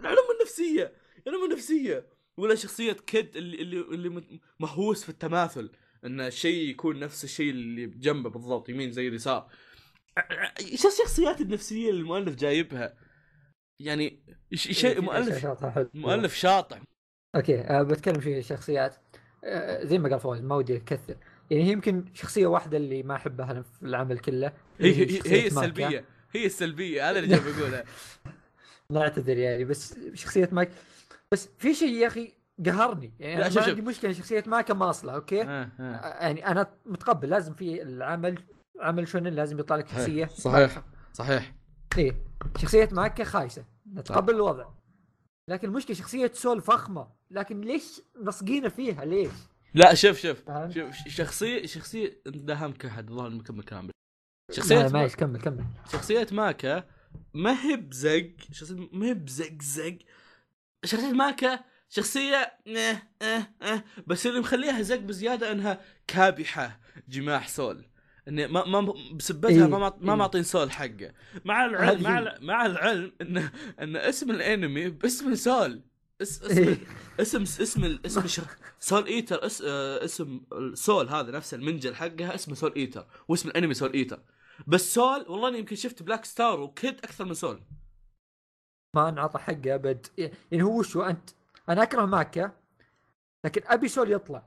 العلوم 0.01 0.25
النفسية 0.39 0.93
العلوم 1.27 1.51
النفسية. 1.51 2.07
ولا 2.37 2.55
شخصية 2.55 2.93
كيد 2.93 3.37
اللي 3.37 3.63
اللي 3.63 3.81
اللي 3.81 4.41
مهووس 4.61 5.03
في 5.03 5.09
التماثل 5.09 5.71
إن 6.05 6.21
الشيء 6.21 6.71
يكون 6.71 6.99
نفس 6.99 7.25
الشيء 7.25 7.51
اللي 7.51 7.87
جنبه 7.87 8.31
بالضبط 8.31 8.69
يمين 8.69 8.93
زي 8.93 9.09
اليسار. 9.09 9.49
إيش 10.61 10.87
الشخصيات 10.87 11.41
النفسية 11.41 11.91
اللي 11.91 12.01
المؤلف 12.01 12.35
جايبها؟ 12.35 12.95
يعني 13.81 14.23
شيء 14.55 15.01
مؤلف. 15.01 15.47
مؤلف 15.95 16.35
شاطح. 16.35 16.83
okay 17.37 17.61
أه 17.61 17.83
بتكلم 17.83 18.21
في 18.21 18.43
شخصيات 18.43 18.97
أه 19.45 19.85
زي 19.85 19.99
ما 19.99 20.09
قال 20.09 20.21
فواز 20.21 20.41
ما 20.41 20.57
ودي 20.57 20.77
أكثر 20.77 21.17
يعني 21.51 21.65
هي 21.65 21.73
يمكن 21.73 22.05
شخصية 22.15 22.47
واحدة 22.47 22.77
اللي 22.77 23.03
ما 23.03 23.15
أحبها 23.15 23.63
في 23.63 23.83
العمل 23.83 24.19
كله. 24.19 24.53
هي 24.79 24.95
هي, 24.95 25.21
هي. 25.27 25.47
السلبية. 25.47 26.05
هي 26.37 26.47
السلبية 26.47 27.11
هذا 27.11 27.19
اللي 27.19 27.29
جاي 27.37 27.41
بقوله 27.53 27.85
لا 28.91 29.01
اعتذر 29.03 29.37
يعني 29.39 29.65
بس 29.65 29.95
شخصية 30.15 30.49
ماكا 30.53 30.71
بس 31.33 31.49
في 31.59 31.75
شيء 31.75 31.93
يا 31.93 32.07
أخي 32.07 32.33
قهرني. 32.67 33.13
يعني 33.21 33.35
لا، 33.35 33.41
أنا 33.41 33.49
شوف- 33.49 33.59
ما 33.59 33.63
شوف. 33.63 33.69
عندي 33.77 33.83
مشكلة 33.91 34.13
شخصية 34.13 34.45
ماكا 34.47 34.75
ماصله 34.75 35.15
okay؟ 35.15 35.43
آه، 35.43 35.69
آه. 35.81 35.83
أه، 35.83 36.23
يعني 36.25 36.47
أنا 36.47 36.71
متقبل 36.87 37.29
لازم 37.29 37.55
في 37.55 37.83
العمل 37.83 38.39
عمل 38.81 39.09
شونن 39.09 39.29
لازم 39.29 39.59
يطلع 39.59 39.77
لك 39.77 39.89
شخصية. 39.89 40.27
صحيح 40.47 40.83
صحيح. 41.13 41.55
إيه 41.99 42.17
شخصية 42.59 42.89
ماكا 42.93 43.25
خايسة 43.25 43.65
نتقبل 43.95 44.35
الوضع. 44.35 44.69
لكن 45.49 45.69
المشكلة 45.69 45.97
شخصية 45.97 46.31
سول 46.35 46.61
فخمة 46.61 47.09
لكن 47.31 47.61
ليش 47.61 48.01
نصقينا 48.23 48.69
فيها؟ 48.69 49.05
ليش؟ 49.05 49.31
لا 49.75 49.95
شوف 49.95 50.19
شوف؟ 50.21 50.43
شوف 50.69 50.95
شخصية 51.09 51.67
شخصية 51.67 52.23
دهمك 52.27 52.85
أحد 52.87 53.11
الظاهر 53.11 53.31
مكمل 53.31 53.63
كلام 53.63 53.89
شخصية 54.53 54.75
شخصيه 54.77 54.87
ما... 54.93 54.93
معليش 54.99 55.17
كمل 55.17 55.41
كمل. 55.41 55.65
شخصية 55.93 56.27
ماكا 56.33 56.85
ما 57.35 57.65
هي 57.65 57.77
بزق 57.77 58.31
شخصيه 58.53 58.89
ما 58.93 59.07
هي 59.07 59.15
بزق 59.15 59.63
زق. 59.63 59.99
شخصية 60.85 61.13
ماكا 61.13 61.61
شخصية 61.89 62.37
آه 62.77 63.03
آه 63.23 63.47
آه. 63.63 63.85
بس 64.07 64.27
اللي 64.27 64.41
مخليها 64.41 64.83
زق 64.83 64.97
بزيادة 64.99 65.53
انها 65.53 65.81
كابحة 66.07 66.81
جماح 67.09 67.49
سول. 67.49 67.85
انه 68.29 68.47
ما 68.47 68.65
ما 68.67 68.95
بسبتها 69.15 69.51
إيه، 69.51 69.67
ما 69.67 69.79
معط- 69.79 70.03
ما 70.03 70.13
إيه. 70.13 70.19
معطين 70.19 70.43
سول 70.43 70.71
حقه. 70.73 71.13
مع 71.45 71.65
العلم 71.67 72.03
مع 72.03 72.11
هذه- 72.11 72.19
الع- 72.19 72.39
مع 72.41 72.67
العلم 72.67 73.13
ان 73.21 73.37
إن 73.81 73.97
اسم 73.97 74.31
الأنمي 74.31 74.89
باسم 74.91 75.35
سول. 75.35 75.83
اس 76.23 76.43
إيه. 76.43 76.79
اسم 77.21 77.43
اسم 77.43 77.63
اسم 77.63 77.99
اسم 78.07 78.21
الشخ... 78.25 78.57
سول 78.81 79.07
إيتر 79.07 79.47
اس... 79.47 79.63
آه، 79.67 80.05
اسم 80.05 80.41
سول 80.75 81.09
هذا 81.09 81.31
نفس 81.31 81.55
المنجل 81.55 81.95
حقها 81.95 82.35
اسمه 82.35 82.55
سول 82.55 82.73
إيتر 82.77 83.07
واسم 83.29 83.49
الأنمي 83.49 83.75
سول 83.75 83.93
إيتر. 83.93 84.21
بس 84.67 84.95
سول 84.95 85.25
والله 85.29 85.49
اني 85.49 85.59
يمكن 85.59 85.77
شفت 85.77 86.03
بلاك 86.03 86.25
ستار 86.25 86.61
وكيد 86.61 86.99
أكثر 86.99 87.25
من 87.25 87.35
سول. 87.35 87.63
ما 88.97 89.09
انعطى 89.09 89.39
حقه 89.39 89.75
أبد. 89.75 90.07
يعني 90.19 90.63
هو 90.63 90.83
شو 90.83 91.03
أنت 91.03 91.31
أنا 91.69 91.83
أكره 91.83 92.07
ماكا 92.07 92.53
لكن 93.45 93.63
أبي 93.65 93.89
سول 93.89 94.13
يطلع. 94.13 94.47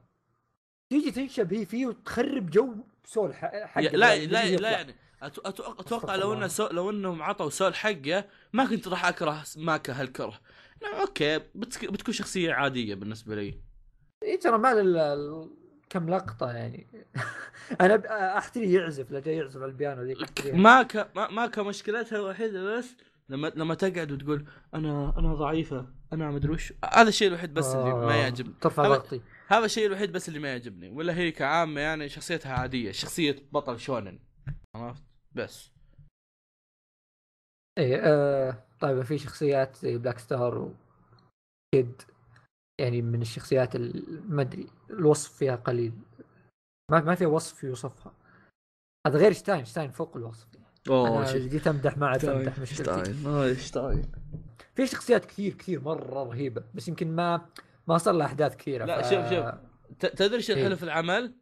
تيجي 0.90 1.12
تنشب 1.12 1.54
هي 1.54 1.66
فيه 1.66 1.86
وتخرب 1.86 2.50
جو 2.50 2.76
سول 3.06 3.36
حقه. 3.36 3.82
لا 3.82 4.26
لا 4.26 4.44
يطلع. 4.44 4.70
لا 4.70 4.78
يعني 4.78 4.96
أتوقع 5.22 5.80
أستغفر 5.80 6.16
لو. 6.16 6.34
إنه 6.34 6.48
سو... 6.48 6.68
لو 6.68 6.90
انهم 6.90 7.22
عطوا 7.22 7.50
سول 7.50 7.76
حقه 7.76 8.26
ما 8.54 8.66
كنت 8.66 8.88
راح 8.88 9.06
أكره 9.06 9.44
ماكا 9.58 10.02
هالكره. 10.02 10.40
لا، 10.82 11.02
okay 11.02 11.38
بتك... 11.38 11.92
بتكون 11.92 12.14
شخصية 12.14 12.54
عادية 12.54 12.96
بالنسبة 12.96 13.36
لي. 13.36 13.62
اي 14.24 14.38
ترى 14.38 14.58
ما 14.58 14.74
كم 15.96 16.10
لقطة 16.10 16.52
يعني. 16.52 16.88
أنا 17.82 18.38
أحتري 18.38 18.74
يعزف 18.74 19.12
لا 19.12 19.20
جاي 19.20 19.36
يعزف 19.38 19.62
على 19.62 19.72
البيانو 19.72 20.02
ذيك 20.02 20.22
أحتريها. 20.24 20.56
ماكا 20.56 21.10
ما- 21.16 21.32
ماكا 21.32 21.64
مشكلتها 21.64 22.16
الوحيدة 22.20 22.78
بس 22.78 22.96
لما 23.30 23.48
لما 23.56 23.76
تقعد 23.76 24.12
وتقول 24.12 24.46
أنا 24.74 25.14
أنا 25.20 25.34
ضعيفة 25.34 25.88
أنا 26.14 26.32
ما 26.32 26.38
أدري 26.38 26.52
وش. 26.52 26.74
هذا 26.94 27.10
الشيء 27.10 27.28
الوحيد 27.28 27.54
بس 27.54 27.76
اللي 27.76 27.94
ما 27.94 28.14
آه، 28.14 28.16
يعجبني. 28.16 28.54
ترفع 28.62 28.84
ضغطي. 28.88 29.22
هذا 29.48 29.66
الشيء 29.66 29.86
الوحيد 29.88 30.12
بس 30.12 30.28
اللي 30.28 30.40
ما 30.40 30.48
يعجبني. 30.50 30.90
ولا 30.90 31.14
هي 31.18 31.32
كعامة 31.32 31.82
يعني 31.82 32.10
شخصيتها 32.10 32.54
عادية 32.54 32.92
شخصية 32.92 33.36
بطل 33.52 33.80
شونن. 33.80 34.20
عرفت؟ 34.76 35.04
بس. 35.34 35.72
إيه 37.78 38.00
آه 38.04 38.64
طيب 38.80 39.02
في 39.02 39.18
شخصيات 39.18 39.76
زي 39.76 39.98
بلاك 39.98 40.20
ستار 40.20 40.58
وكيد 40.58 42.02
يعني 42.80 43.02
من 43.02 43.22
الشخصيات 43.22 43.76
ال- 43.76 44.22
ما 44.30 44.42
أدري 44.42 44.68
الوصف 44.90 45.34
فيها 45.38 45.56
قليل. 45.56 45.94
ما 46.92 47.02
ما 47.02 47.16
في 47.16 47.26
وصف 47.26 47.64
يوصفها. 47.64 48.14
هذا 49.08 49.18
غير 49.18 49.34
شتاين 49.34 49.66
شتاين 49.66 49.92
فوق 49.92 50.18
الوصف. 50.18 50.48
أنا 50.90 51.38
جيت 51.38 51.68
امدح 51.68 51.98
ما 51.98 52.06
اعرف 52.06 52.26
امدح 52.26 52.60
مشكلتي. 52.60 52.84
شتاين 53.56 54.06
في 54.76 54.88
شخصيات 54.88 55.26
كثير 55.26 55.54
كثير 55.54 55.82
مرة 55.82 56.24
رهيبة 56.24 56.64
بس 56.74 56.88
يمكن 56.88 57.16
ما 57.16 57.46
ما 57.88 57.98
صار 57.98 58.14
لها 58.14 58.26
أحداث 58.26 58.56
كثيرة 58.56 58.86
لا، 58.86 59.02
شوف- 59.02 59.30
شوف. 59.34 59.54
ت- 60.00 60.06
تدري 60.18 60.36
إيش 60.36 60.52
الحلو 60.52 60.68
إيه. 60.68 60.76
في 60.76 60.84
العمل؟ 60.84 61.34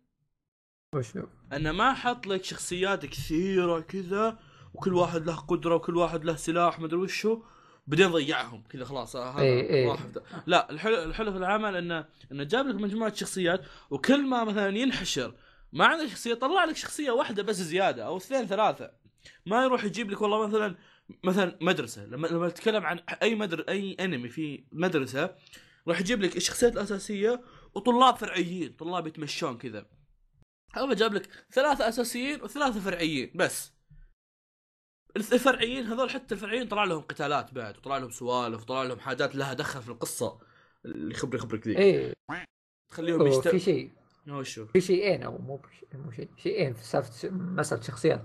وش 0.95 1.17
انه 1.53 1.71
ما 1.71 1.93
حط 1.93 2.27
لك 2.27 2.43
شخصيات 2.43 3.05
كثيرة 3.05 3.79
كذا 3.79 4.39
وكل 4.73 4.93
واحد 4.93 5.25
له 5.25 5.35
قدرة 5.35 5.75
وكل 5.75 5.97
واحد 5.97 6.25
له 6.25 6.35
سلاح 6.35 6.79
مدري 6.79 6.99
وشو 6.99 7.41
بعدين 7.87 8.07
ضيعهم. 8.11 8.63
كذا 8.69 8.85
خلاص 8.85 9.15
هذا 9.15 9.41
إيه. 9.41 9.89
راح 9.89 10.01
في 10.01 10.11
ده. 10.11 10.23
لا 10.45 10.69
الحلو 10.69 11.03
الحلو 11.03 11.31
في 11.31 11.37
العمل 11.37 11.75
إنه 11.75 12.05
إنه 12.31 12.43
جاب 12.43 12.67
لك 12.67 12.75
مجموعة 12.75 13.13
شخصيات 13.13 13.61
وكل 13.89 14.25
ما 14.25 14.43
مثلا 14.43 14.77
ينحشر 14.77 15.33
ما 15.73 15.85
عندك 15.85 16.07
شخصية 16.07 16.33
طلع 16.33 16.63
لك 16.63 16.75
شخصية 16.75 17.11
واحدة 17.11 17.43
بس 17.43 17.55
زيادة 17.55 18.05
أو 18.05 18.17
اثنين 18.17 18.47
ثلاثة. 18.47 18.91
ما 19.45 19.63
يروح 19.63 19.83
يجيب 19.83 20.11
لك 20.11 20.21
والله 20.21 20.47
مثلا 20.47 20.75
مثلا 21.23 21.57
مدرسة. 21.61 22.05
لما 22.05 22.27
لما 22.27 22.47
نتكلم 22.47 22.85
عن 22.85 22.99
أي 23.21 23.35
مدر 23.35 23.65
أي 23.69 23.97
أنمي 23.99 24.29
في 24.29 24.63
مدرسة 24.71 25.35
راح 25.87 25.99
يجيب 25.99 26.21
لك 26.21 26.37
الشخصيات 26.37 26.73
الأساسية 26.73 27.41
وطلاب 27.75 28.15
فرعيين 28.15 28.73
طلاب 28.73 29.07
يتمشون 29.07 29.57
كذا. 29.57 29.85
هذا 30.73 30.93
جاب 30.93 31.13
لك 31.13 31.29
ثلاثة 31.51 31.89
أساسيين 31.89 32.41
وثلاثة 32.41 32.79
فرعيين 32.79 33.31
بس. 33.35 33.73
الفرعيين 35.15 35.85
هذول 35.85 36.09
حتى 36.09 36.35
الفرعيين 36.35 36.67
طلع 36.67 36.83
لهم 36.83 37.01
قتالات 37.01 37.53
بعد 37.53 37.77
وطلع 37.77 37.97
لهم 37.97 38.09
سوالف 38.09 38.61
وطلع 38.61 38.83
لهم 38.83 38.99
حاجات 38.99 39.35
لها 39.35 39.53
دخل 39.53 39.81
في 39.81 39.89
القصة 39.89 40.39
اللي 40.85 41.13
خبري 41.13 41.37
خبرك 41.39 41.67
ذي. 41.67 41.77
إيه. 41.77 42.13
تخليهم 42.91 43.19
أوه، 43.19 43.29
يشت... 43.29 43.47
في 43.47 43.59
شيء. 43.59 43.91
هو 44.29 44.43
شو؟ 44.43 44.65
في 44.65 44.81
شيئين 44.81 45.23
أو 45.23 45.37
مو 45.37 45.55
بش- 45.55 45.85
مو 45.93 46.11
شيء. 46.11 46.29
شيئين 46.37 46.73
في 46.73 46.83
سالفة 46.83 47.29
مسألة 47.29 47.81
شخصيات. 47.81 48.21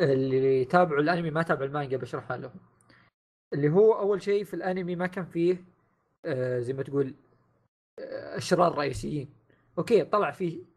اللي 0.00 0.60
يتابعوا 0.60 1.00
الأنمي 1.00 1.30
ما 1.30 1.42
تابعوا 1.42 1.66
المانجا 1.66 1.96
بشرحها 1.96 2.36
لهم. 2.36 2.60
اللي 3.54 3.68
هو 3.68 3.98
أول 3.98 4.22
شيء 4.22 4.44
في 4.44 4.54
الأنمي 4.54 4.96
ما 4.96 5.06
كان 5.06 5.24
فيه 5.26 5.64
آه 6.24 6.58
زي 6.58 6.72
ما 6.72 6.82
تقول 6.82 7.14
آه 7.98 8.36
أشرار 8.36 8.78
رئيسيين. 8.78 9.28
okay 9.78 10.04
طلع 10.04 10.30
فيه 10.30 10.75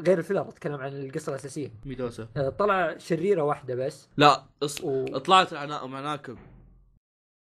غير 0.00 0.18
ال 0.18 0.22
filler 0.22 0.48
أتكلم 0.48 0.80
عن 0.80 0.92
القصة 0.92 1.30
الأساسية. 1.30 1.70
ميدوسا. 1.86 2.28
آه 2.36 2.48
طلع 2.48 2.98
شريرة 2.98 3.42
واحدة 3.42 3.74
بس. 3.74 4.08
لا 4.16 4.44
اص... 4.62 4.84
و... 4.84 5.18
طلعت 5.18 5.54
أم 5.54 5.82
عناكب 5.82 6.38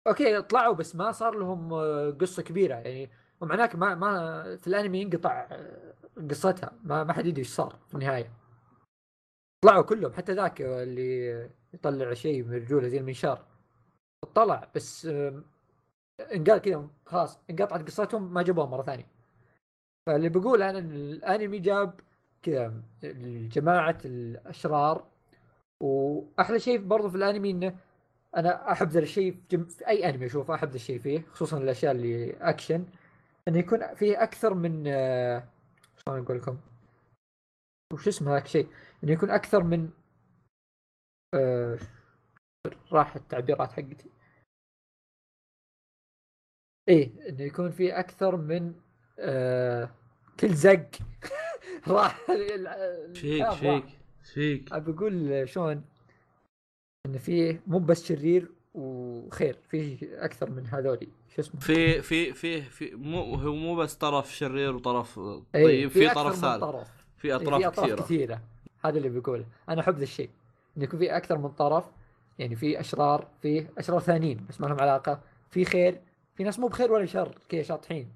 okay 0.07 0.43
طلعوا 0.43 0.75
بس 0.75 0.97
ما 0.97 1.13
صار 1.13 1.35
لهم 1.35 1.73
آه، 1.73 2.11
قصة 2.11 2.43
كبيرة. 2.43 2.75
يعني 2.75 3.11
وأم 3.41 3.56
عناكب 3.56 3.77
ما 3.77 3.95
ما 3.95 4.43
في 4.57 4.67
الأنمي 4.67 5.01
ينقطع 5.01 5.49
آه، 5.51 5.95
قصتها. 6.31 6.73
ما 6.85 7.05
ما 7.05 7.13
حد 7.13 7.27
يدري 7.27 7.41
إيش 7.41 7.49
صار 7.49 7.79
في 7.89 7.95
النهاية. 7.95 8.33
طلعوا 9.65 9.83
كلهم 9.83 10.13
حتى 10.13 10.33
ذاك 10.33 10.61
اللي 10.63 11.51
يطلع 11.75 12.15
شيء 12.15 12.43
من 12.43 12.55
رجوله 12.55 12.89
زي 12.89 12.99
المنشار. 12.99 13.45
طلع 14.35 14.71
بس 14.75 15.07
انقال 16.35 16.59
كذا 16.59 16.89
خلاص 17.07 17.39
انقطعت 17.51 17.87
قصتهم 17.87 18.35
ما 18.35 18.43
جابوها 18.43 18.67
مرة 18.67 18.83
ثانية. 18.83 19.07
فاللي 20.07 20.29
بقول 20.29 20.63
أنا 20.63 20.79
إن 20.79 20.91
الأنمي 20.91 21.59
جاب 21.59 22.01
كذا 22.43 22.83
جماعة 23.53 23.99
الأشرار. 24.05 25.11
وأحلى 25.81 26.59
شيء 26.61 26.79
برضو 26.87 27.11
في 27.11 27.17
الأنمي 27.17 27.51
إنه 27.51 27.79
أنا 28.37 28.73
أحب 28.73 28.89
ذا 28.89 29.01
الشيء 29.01 29.33
في, 29.33 29.41
جم... 29.51 29.65
في 29.65 29.89
أي 29.89 30.09
أنمي 30.11 30.27
اشوفه 30.27 30.55
أحب 30.55 30.69
ذا 30.69 30.77
الشيء 30.77 30.99
فيه 30.99 31.21
خصوصا 31.27 31.59
الأشياء 31.59 31.93
اللي 31.93 32.33
أكشن. 32.51 32.87
إنه 33.49 33.59
يكون 33.59 33.95
فيه 33.95 34.23
أكثر 34.23 34.55
من 34.55 34.85
شلون 35.97 36.23
أقول 36.23 36.37
لكم؟ 36.37 36.61
وش 37.93 38.09
اسمه 38.09 38.33
ذاك 38.33 38.45
الشيء؟ 38.45 38.69
إنه 39.05 39.13
يكون 39.13 39.31
أكثر 39.31 39.63
من 39.63 39.91
آه... 41.35 41.79
راح 42.93 43.17
التعبيرات 43.17 43.73
حقتي. 43.73 44.11
إيه 46.89 47.29
إنه 47.29 47.43
يكون 47.43 47.71
في 47.71 47.99
أكثر 48.01 48.37
من 48.37 48.75
آه... 49.19 49.91
كل 50.41 50.55
زق 50.55 50.91
راح 51.89 52.19
فيك. 53.15 53.51
فيك 53.51 53.85
فيك. 54.23 54.73
ابى 54.73 54.93
أقول 54.93 55.49
شلون؟ 55.49 55.83
إن 57.07 57.19
في 57.19 57.59
مو 57.67 57.79
بس 57.79 58.09
شرير 58.09 58.51
وخير 58.75 59.57
في 59.71 60.09
أكثر 60.25 60.51
من 60.51 60.67
هذولي. 60.67 61.09
شو 61.37 61.41
اسمه؟ 61.43 61.61
في 61.61 62.03
في 62.03 62.33
في 62.33 62.63
في 62.63 62.95
مو 62.95 63.35
هو 63.35 63.55
مو 63.55 63.77
بس 63.77 63.95
طرف 63.95 64.35
شرير 64.35 64.77
وطرف 64.77 65.19
إيه، 65.19 65.65
طيب 65.65 65.91
في 65.91 66.07
أكثر 66.07 66.23
طرف 66.23 66.35
ثالث 66.35 66.61
طرف. 66.61 66.89
في 67.17 67.29
إيه، 67.29 67.37
اطراف 67.37 67.61
في 67.61 67.67
أطراف 67.67 67.87
كثيرة. 67.87 68.03
كثيرة. 68.03 68.41
هذا 68.85 68.99
اللي 68.99 69.21
بقوله. 69.21 69.45
أنا 69.69 69.81
أحب 69.81 69.97
ذا 69.97 70.03
الشيء. 70.03 70.31
انه 70.77 70.85
يكون 70.85 70.99
في 70.99 71.17
أكثر 71.17 71.39
من 71.39 71.49
طرف 71.49 71.85
يعني 72.39 72.57
في 72.57 72.81
أشرار 72.81 73.29
في 73.43 73.67
أشرار 73.79 74.01
ثانيين 74.01 74.47
بس 74.49 74.61
ما 74.61 74.67
لهم 74.67 74.81
علاقة. 74.81 75.21
في 75.51 75.65
خير 75.65 76.01
في 76.35 76.45
ناس 76.45 76.59
مو 76.59 76.69
بخير 76.69 76.93
ولا 76.93 77.07
شر 77.07 77.39
كذا 77.49 77.63
شاطحين. 77.63 78.09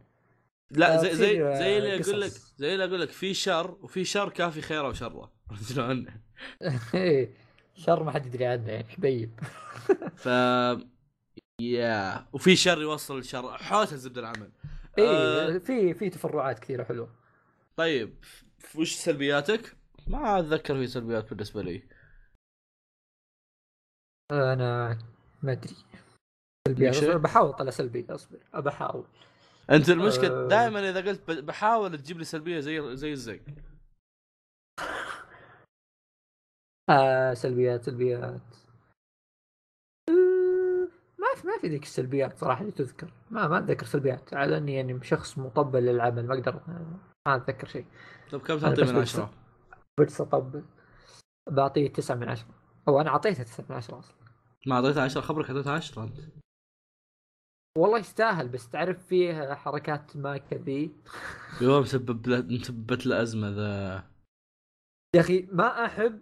لا 0.76 0.94
آه، 0.94 1.02
زي 1.02 1.08
زي 1.08 1.14
تصير، 1.14 1.54
زي 1.54 1.74
آه، 1.74 1.78
اللي 1.78 2.00
أقول 2.00 2.20
لك. 2.20 2.30
زي 2.56 2.72
اللي 2.72 2.84
أقول 2.84 3.00
لك 3.00 3.10
في 3.10 3.34
شر 3.34 3.70
وفي 3.82 4.04
شر 4.04 4.28
كافي 4.28 4.62
خيره 4.62 4.88
وشره 4.88 5.32
عرفت 5.50 5.72
شلون؟ 5.72 6.06
شر 7.84 8.02
ما 8.02 8.10
حد 8.10 8.26
يدري 8.26 8.46
عنه 8.46 8.70
يعني 8.72 8.84
حبيب 8.88 9.40
ف 10.24 10.26
يا 11.60 12.26
وفي 12.32 12.56
شر 12.56 12.80
يوصل 12.82 13.16
للشر 13.16 13.58
حوت 13.58 13.92
الزبدة 13.92 14.20
العمل. 14.20 14.52
اي 14.98 15.08
آه، 15.08 15.58
في 15.58 15.94
في 15.94 16.10
تفرعات 16.10 16.58
كثيرة 16.58 16.84
حلوة. 16.84 17.14
طيب 17.76 18.24
وش 18.74 18.94
سلبياتك؟ 18.94 19.76
ما 20.06 20.38
أتذكر 20.38 20.74
في 20.74 20.86
سلبيات 20.86 21.30
بالنسبة 21.30 21.62
لي. 21.62 21.82
أنا 24.32 24.98
ما 25.42 25.52
أدري. 25.52 25.76
سلبيات 26.68 27.04
بحاول 27.04 27.48
أطلع 27.48 27.70
سلبي 27.70 28.06
أصبر 28.10 28.38
ابى 28.54 28.68
احاول 28.68 29.06
انت 29.70 29.88
المشكلة 29.88 30.44
آه. 30.44 30.48
دائما 30.48 30.90
إذا 30.90 31.00
قلت 31.00 31.30
بحاول 31.30 31.98
تجيب 31.98 32.18
لي 32.18 32.24
سلبية 32.24 32.60
زي 32.60 32.96
زي 32.96 33.12
الزق 33.12 33.40
آه 36.90 37.34
سلبيات 37.34 37.82
سلبيات. 37.84 38.56
آه، 40.08 40.88
ما 41.18 41.34
في 41.36 41.46
ما 41.46 41.58
في 41.60 41.68
ذيك 41.68 41.82
السلبيات 41.82 42.38
صراحة 42.38 42.60
اللي 42.60 42.72
تذكر. 42.72 43.12
ما 43.30 43.48
ما 43.48 43.58
أتذكر 43.58 43.86
سلبيات. 43.86 44.34
على 44.34 44.56
أني 44.58 44.74
يعني 44.74 45.04
شخص 45.04 45.38
مطبل 45.38 45.82
للعمل 45.82 46.26
ما 46.26 46.34
أقدر 46.34 46.60
ما 47.26 47.36
أتذكر 47.36 47.66
شيء. 47.66 47.86
طيب 48.30 48.40
كم 48.40 48.58
تعطيه 48.58 48.84
من 48.84 48.96
عشرة؟ 48.96 49.30
بس 50.00 50.20
أطبل. 50.20 50.64
بعطيه 51.50 51.92
تسعة 51.92 52.14
من 52.14 52.28
عشرة. 52.28 52.48
أو 52.88 53.00
أنا 53.00 53.10
أعطيته 53.10 53.42
تسعة 53.42 53.64
من 53.68 53.76
عشرة 53.76 53.98
أصلا. 53.98 54.16
ما 54.66 54.76
أعطيته 54.76 55.02
عشرة 55.02 55.20
خبرك 55.20 55.50
أعطيته 55.50 55.72
عشرة 55.72 56.02
أنت. 56.02 56.18
والله 57.78 57.98
يستاهل 57.98 58.48
بس 58.48 58.68
تعرف 58.68 59.06
فيه 59.06 59.54
حركات 59.54 60.16
ما 60.16 60.36
كذي؟ 60.36 60.92
يوم 61.62 61.80
مسبب 61.82 62.28
مسببت 62.52 63.06
له 63.06 63.22
أزمة 63.22 63.48
ذا. 63.48 64.04
يا 65.14 65.20
أخي 65.20 65.48
ما 65.52 65.84
أحب 65.84 66.20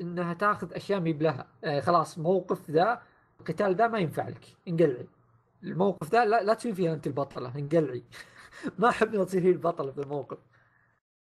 إنها 0.00 0.34
تاخذ 0.34 0.74
أشياء 0.74 1.00
مي 1.00 1.12
بلها 1.12 1.46
يعني 1.62 1.82
خلاص 1.82 2.18
موقف 2.18 2.70
ذا 2.70 3.02
القتال 3.40 3.74
ذا 3.74 3.86
ما 3.86 3.98
ينفع 3.98 4.28
لك. 4.28 4.56
انقلعي. 4.68 5.08
الموقف 5.62 6.12
ذا 6.12 6.24
لا, 6.24 6.42
لا 6.42 6.54
تصير 6.54 6.74
فيها 6.74 6.94
أنت 6.94 7.06
البطلة 7.06 7.58
انقلعي. 7.58 8.04
ما 8.78 8.88
أحب 8.88 9.14
انها 9.14 9.24
تصير 9.24 9.42
هي 9.42 9.50
البطلة 9.50 9.92
في 9.92 10.00
الموقف. 10.00 10.38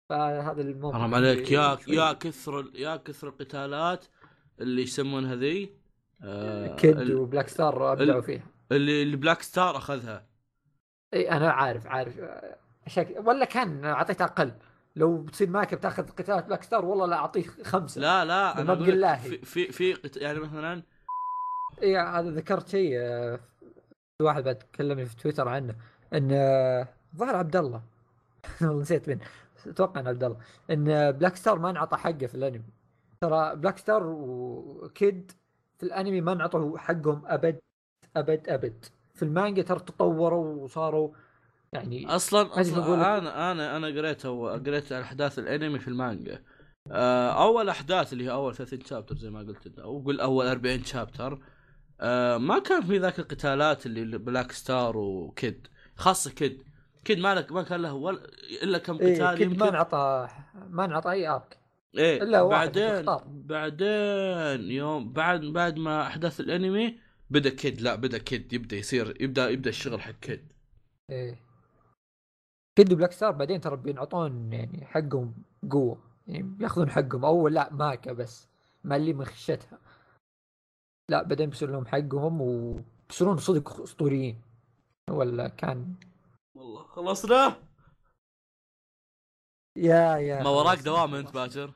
فهذا 0.10 0.62
الموقف 0.62 0.96
حرام 0.96 1.16
عليك. 1.16 1.52
يا 1.52 1.78
يا 1.88 2.14
كثر 2.14 2.72
يا 2.76 2.96
كثر 2.96 3.28
القتالات 3.28 4.06
اللي 4.60 4.82
يسمونها 4.82 5.36
ذي 5.36 5.70
آه 6.22 6.76
كيد 6.76 7.12
وبلاك 7.12 7.48
ستار 7.48 7.94
أبدعوا 7.94 8.22
فيها. 8.22 8.57
اللي 8.72 9.04
اللي 9.04 9.18
بلاك 9.18 9.42
ستار 9.42 9.78
أخذها. 9.78 10.26
إي 11.14 11.32
أنا 11.32 11.52
عارف 11.52 11.88
عارف. 11.88 12.20
أشياء 12.88 13.22
ولا 13.22 13.46
كان 13.46 13.86
أعطيته 13.86 14.26
أقل. 14.26 14.52
لو 14.96 15.18
بتصير 15.22 15.50
معك 15.50 15.76
بتأخذ 15.76 16.10
قتالات 16.10 16.46
Black 16.46 16.64
Star 16.64 16.86
والله 16.86 17.06
لا 17.06 17.16
أعطيه 17.16 17.44
خمسة. 17.64 18.02
لا 18.02 18.26
لا 18.26 18.62
أنا 18.62 18.74
أقول 18.74 19.02
لك. 19.02 19.18
في 19.20 19.38
في, 19.46 19.72
في 19.72 19.94
قت- 19.94 20.18
يعني 20.18 20.40
مثلا 20.40 20.84
إي 21.84 21.98
هذا 21.98 22.30
ذكرت 22.30 22.68
شيء 22.68 22.92
آه، 23.00 23.40
في 24.18 24.24
واحد 24.24 24.44
بعد 24.44 24.64
كلمني 24.76 25.06
في 25.06 25.16
تويتر 25.16 25.48
عنه 25.48 25.76
إن 26.14 26.30
آه، 26.32 26.88
ظهر 27.16 27.36
عبد 27.36 27.56
الله 27.56 27.82
والله 28.62 28.82
نسيت 28.82 29.10
من. 29.10 29.20
أتوقع 29.68 30.00
ان 30.02 30.08
عبد 30.08 30.24
الله 30.24 30.38
ان 30.72 31.12
Black 31.12 31.36
Star 31.36 31.60
ما 31.60 31.70
انعطى 31.70 31.98
حقه 31.98 32.26
في 32.28 32.36
الأنمي. 32.36 32.64
ترى 33.22 33.56
Black 33.56 33.78
Star 33.78 34.04
و 34.08 34.39
Kid 34.39 35.32
في 35.78 35.84
الأنمي 35.84 36.22
ما 36.22 36.32
انعطوا 36.34 36.78
حقهم 36.78 37.22
أبد. 37.26 37.60
أبد 38.16 38.50
أبد. 38.50 38.86
في 39.16 39.24
المانجا 39.24 39.62
ترى 39.62 39.80
تطوروا 39.80 40.64
وصاروا 40.64 41.10
يعني 41.74 42.08
أصلا 42.08 42.44
لك. 42.44 42.68
أنا 42.78 43.52
أنا 43.52 43.78
أنا 43.78 43.88
قريت 43.88 44.26
قريت 44.28 44.92
أحداث 44.92 45.40
الأنمي 45.40 45.80
في 45.80 45.88
المانجا. 45.88 46.44
آه، 46.92 47.44
أول 47.44 47.70
أحداث 47.70 48.14
اللي 48.14 48.26
هي 48.26 48.32
أول 48.32 48.56
30 48.56 48.82
chapter 48.82 49.18
زي 49.18 49.30
ما 49.30 49.40
قلت 49.40 49.80
أو 49.80 50.00
قل 50.00 50.20
أول 50.20 50.48
40 50.48 50.84
chapter 50.84 51.40
آه، 52.02 52.38
ما 52.38 52.60
كان 52.60 52.82
في 52.82 52.98
ذاك 52.98 53.20
القتالات 53.20 53.86
اللي 53.86 54.18
Black 54.18 54.52
Star 54.52 54.98
و 54.98 55.15
Kid 55.15 55.68
خاصة 55.96 56.32
Kid 56.32 56.64
Kid 57.06 57.20
ما 57.20 57.36
لك 57.36 57.52
ما 57.52 57.64
كان 57.64 57.82
له 57.82 57.94
ولا 57.94 58.20
إلا 58.64 58.78
كم 58.78 58.98
إيه 58.98 59.16
قتال 59.16 59.38
Kid 59.38 59.60
ما 59.60 59.70
انعطى 59.70 60.28
ما 60.70 60.86
انعطى 60.86 61.12
أي 61.12 61.28
arc 61.28 61.58
إيه 61.98 62.42
واحد 62.42 62.80
بعدين. 62.80 63.06
بعدين 63.28 64.72
يوم 64.72 65.14
بعد 65.14 65.42
بعد 65.42 65.78
ما 65.78 66.02
أحداث 66.08 66.40
الأنمي 66.40 67.00
بدا 67.30 67.50
كيد 67.50 67.82
لا 67.82 67.96
بدا 67.96 68.18
كيد 68.18 68.54
يبدا 68.54 68.76
يصير 68.78 69.22
يبدا 69.22 69.50
يبدا 69.50 69.70
الشغل 69.70 70.02
حق 70.02 70.12
كيد. 70.12 70.54
إيه. 71.12 71.44
كيد 72.78 72.94
وبلاك 72.94 73.12
ستار 73.12 73.32
بعدين 73.32 73.62
ترى 73.62 73.76
بينعطون 73.76 74.54
يعني 74.54 74.86
حقهم 74.86 75.44
قوة. 75.72 76.04
يعني 76.28 76.44
بياخذون 76.44 76.90
حقهم. 76.90 77.26
أول 77.26 77.54
لا 77.54 77.74
ماكا 77.74 78.14
بس. 78.14 78.48
مالي 78.84 79.14
من 79.14 79.26
خشتها 79.26 79.80
لا 81.12 81.24
بعدين 81.24 81.50
بيصير 81.50 81.72
لهم 81.72 81.86
حقهم 81.86 82.42
وبيصيرون 82.42 83.38
صدق 83.38 83.82
أسطوريين. 83.82 84.42
ولا 85.10 85.48
كان؟ 85.48 85.96
والله 86.56 86.84
خلصنا؟ 86.84 87.64
يا 89.78 90.18
يا 90.18 90.44
ما 90.44 90.50
وراك. 90.50 90.80
دوام 90.80 91.16
أنت 91.16 91.34
باكر؟ 91.34 91.74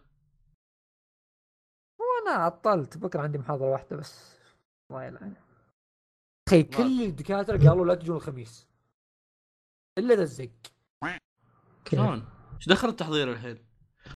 وأنا 2.00 2.32
عطلت. 2.32 2.98
بكرة 2.98 3.22
عندي 3.22 3.38
محاضرة 3.38 3.72
واحدة 3.72 3.98
بس. 3.98 4.41
الله 4.92 5.04
يلعنه 5.04 5.42
أخي 6.48 6.64
كل 6.64 7.02
الدكاترة 7.02 7.70
قالوا 7.70 7.86
لا 7.86 7.96
تجون 7.96 8.16
الخميس 8.16 8.68
إلا 10.00 10.16
ذا 10.16 10.22
الزق. 10.22 10.50
شلون؟ 11.92 12.26
إيش 12.56 12.70
دخل 12.70 12.90
التحضير 12.90 13.32
الحين؟ 13.32 13.58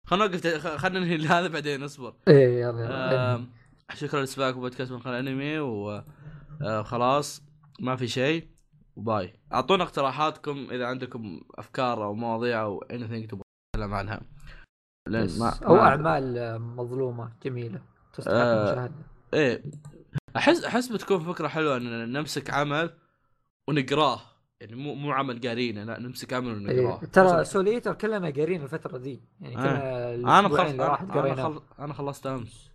خلينا 0.05 0.25
نوقف 0.25 0.47
خ- 0.47 0.75
خلينا 0.77 0.99
ننهي 0.99 1.27
هذا 1.27 1.47
بعدين 1.47 1.83
اصبر. 1.83 2.15
إيه 2.27 2.61
يلا 2.61 2.83
يلا 2.85 3.47
شكرا 3.93 4.21
لسباق 4.21 4.53
بودكاست 4.53 4.91
من 4.91 4.99
خلال 4.99 5.27
أنمي 5.27 5.59
وخلاص 5.59 7.41
ما 7.79 7.95
في 7.95 8.07
شيء 8.07 8.49
وباي. 8.95 9.39
أعطونا 9.53 9.83
اقتراحاتكم 9.83 10.67
إذا 10.71 10.85
عندكم 10.87 11.41
أفكار 11.55 12.03
أو 12.03 12.13
مواضيع 12.13 12.61
أو 12.63 12.79
anything 12.83 13.27
تبغى 13.29 13.41
نتكلم 13.75 13.93
عنها 13.93 14.21
بس- 15.09 15.39
ما 15.39 15.49
أو 15.67 15.75
ما- 15.75 15.81
أعمال 15.81 16.37
آه، 16.37 16.57
مظلومة 16.57 17.33
جميلة 17.43 17.81
تستحق 18.13 18.33
آه، 18.33 18.69
المشاهده 18.69 19.14
إيه. 19.35 19.63
احس 20.35 20.63
أحس 20.63 20.91
بتكون 20.91 21.19
فكرة 21.33 21.47
حلوة 21.47 21.77
إن 21.77 22.11
نمسك 22.11 22.49
عمل 22.49 22.97
ونقراه. 23.69 24.21
يعني 24.61 24.75
مو 24.75 24.95
مو 24.95 25.11
عمل 25.11 25.47
قارينة 25.47 25.83
لا 25.83 25.99
نمسك 25.99 26.33
عمل 26.33 26.47
ونقراه. 26.55 27.01
إيه. 27.01 27.07
ترى 27.07 27.45
سول 27.45 27.67
إيتر 27.67 27.93
كلنا 27.93 28.29
قارين 28.29 28.63
الفترة 28.63 28.97
ذي 28.97 29.21
يعني 29.41 29.55
كلنا 29.55 30.39
أنا 30.39 30.49
خلص 30.49 30.59
اللي 30.59 30.85
راحت 30.85 31.03
أنا, 31.03 31.13
أنا, 31.13 31.21
قرينا. 31.21 31.43
خل... 31.43 31.61
أنا 31.79 31.93
خلصت 31.93 32.27
أمس. 32.27 32.71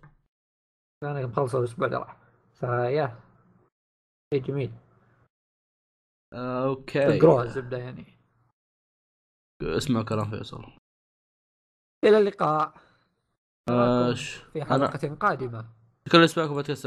أنا 1.03 1.25
مخلصه 1.27 1.59
الأسبوع 1.59 1.87
اللي 1.87 1.97
راح. 1.97 2.17
فيا 2.53 3.19
شيء 4.33 4.43
جميل. 4.43 4.71
آه، 6.33 6.65
okay. 6.67 7.17
اقروها 7.17 7.43
الزبدة 7.43 7.77
يعني. 7.77 8.05
اسمع 9.63 10.03
كلام 10.03 10.29
فيصل. 10.29 10.63
إلى 12.05 12.17
اللقاء. 12.17 12.73
آه، 13.69 14.13
في 14.13 14.61
أنا- 14.61 14.69
حلقه 14.69 15.15
قادمة. 15.15 15.80
كل 16.11 16.23
اسبوعكم 16.23 16.53
بودكاست 16.53 16.85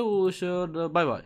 وش 0.00 0.44
bye 0.44 1.04
bye. 1.04 1.22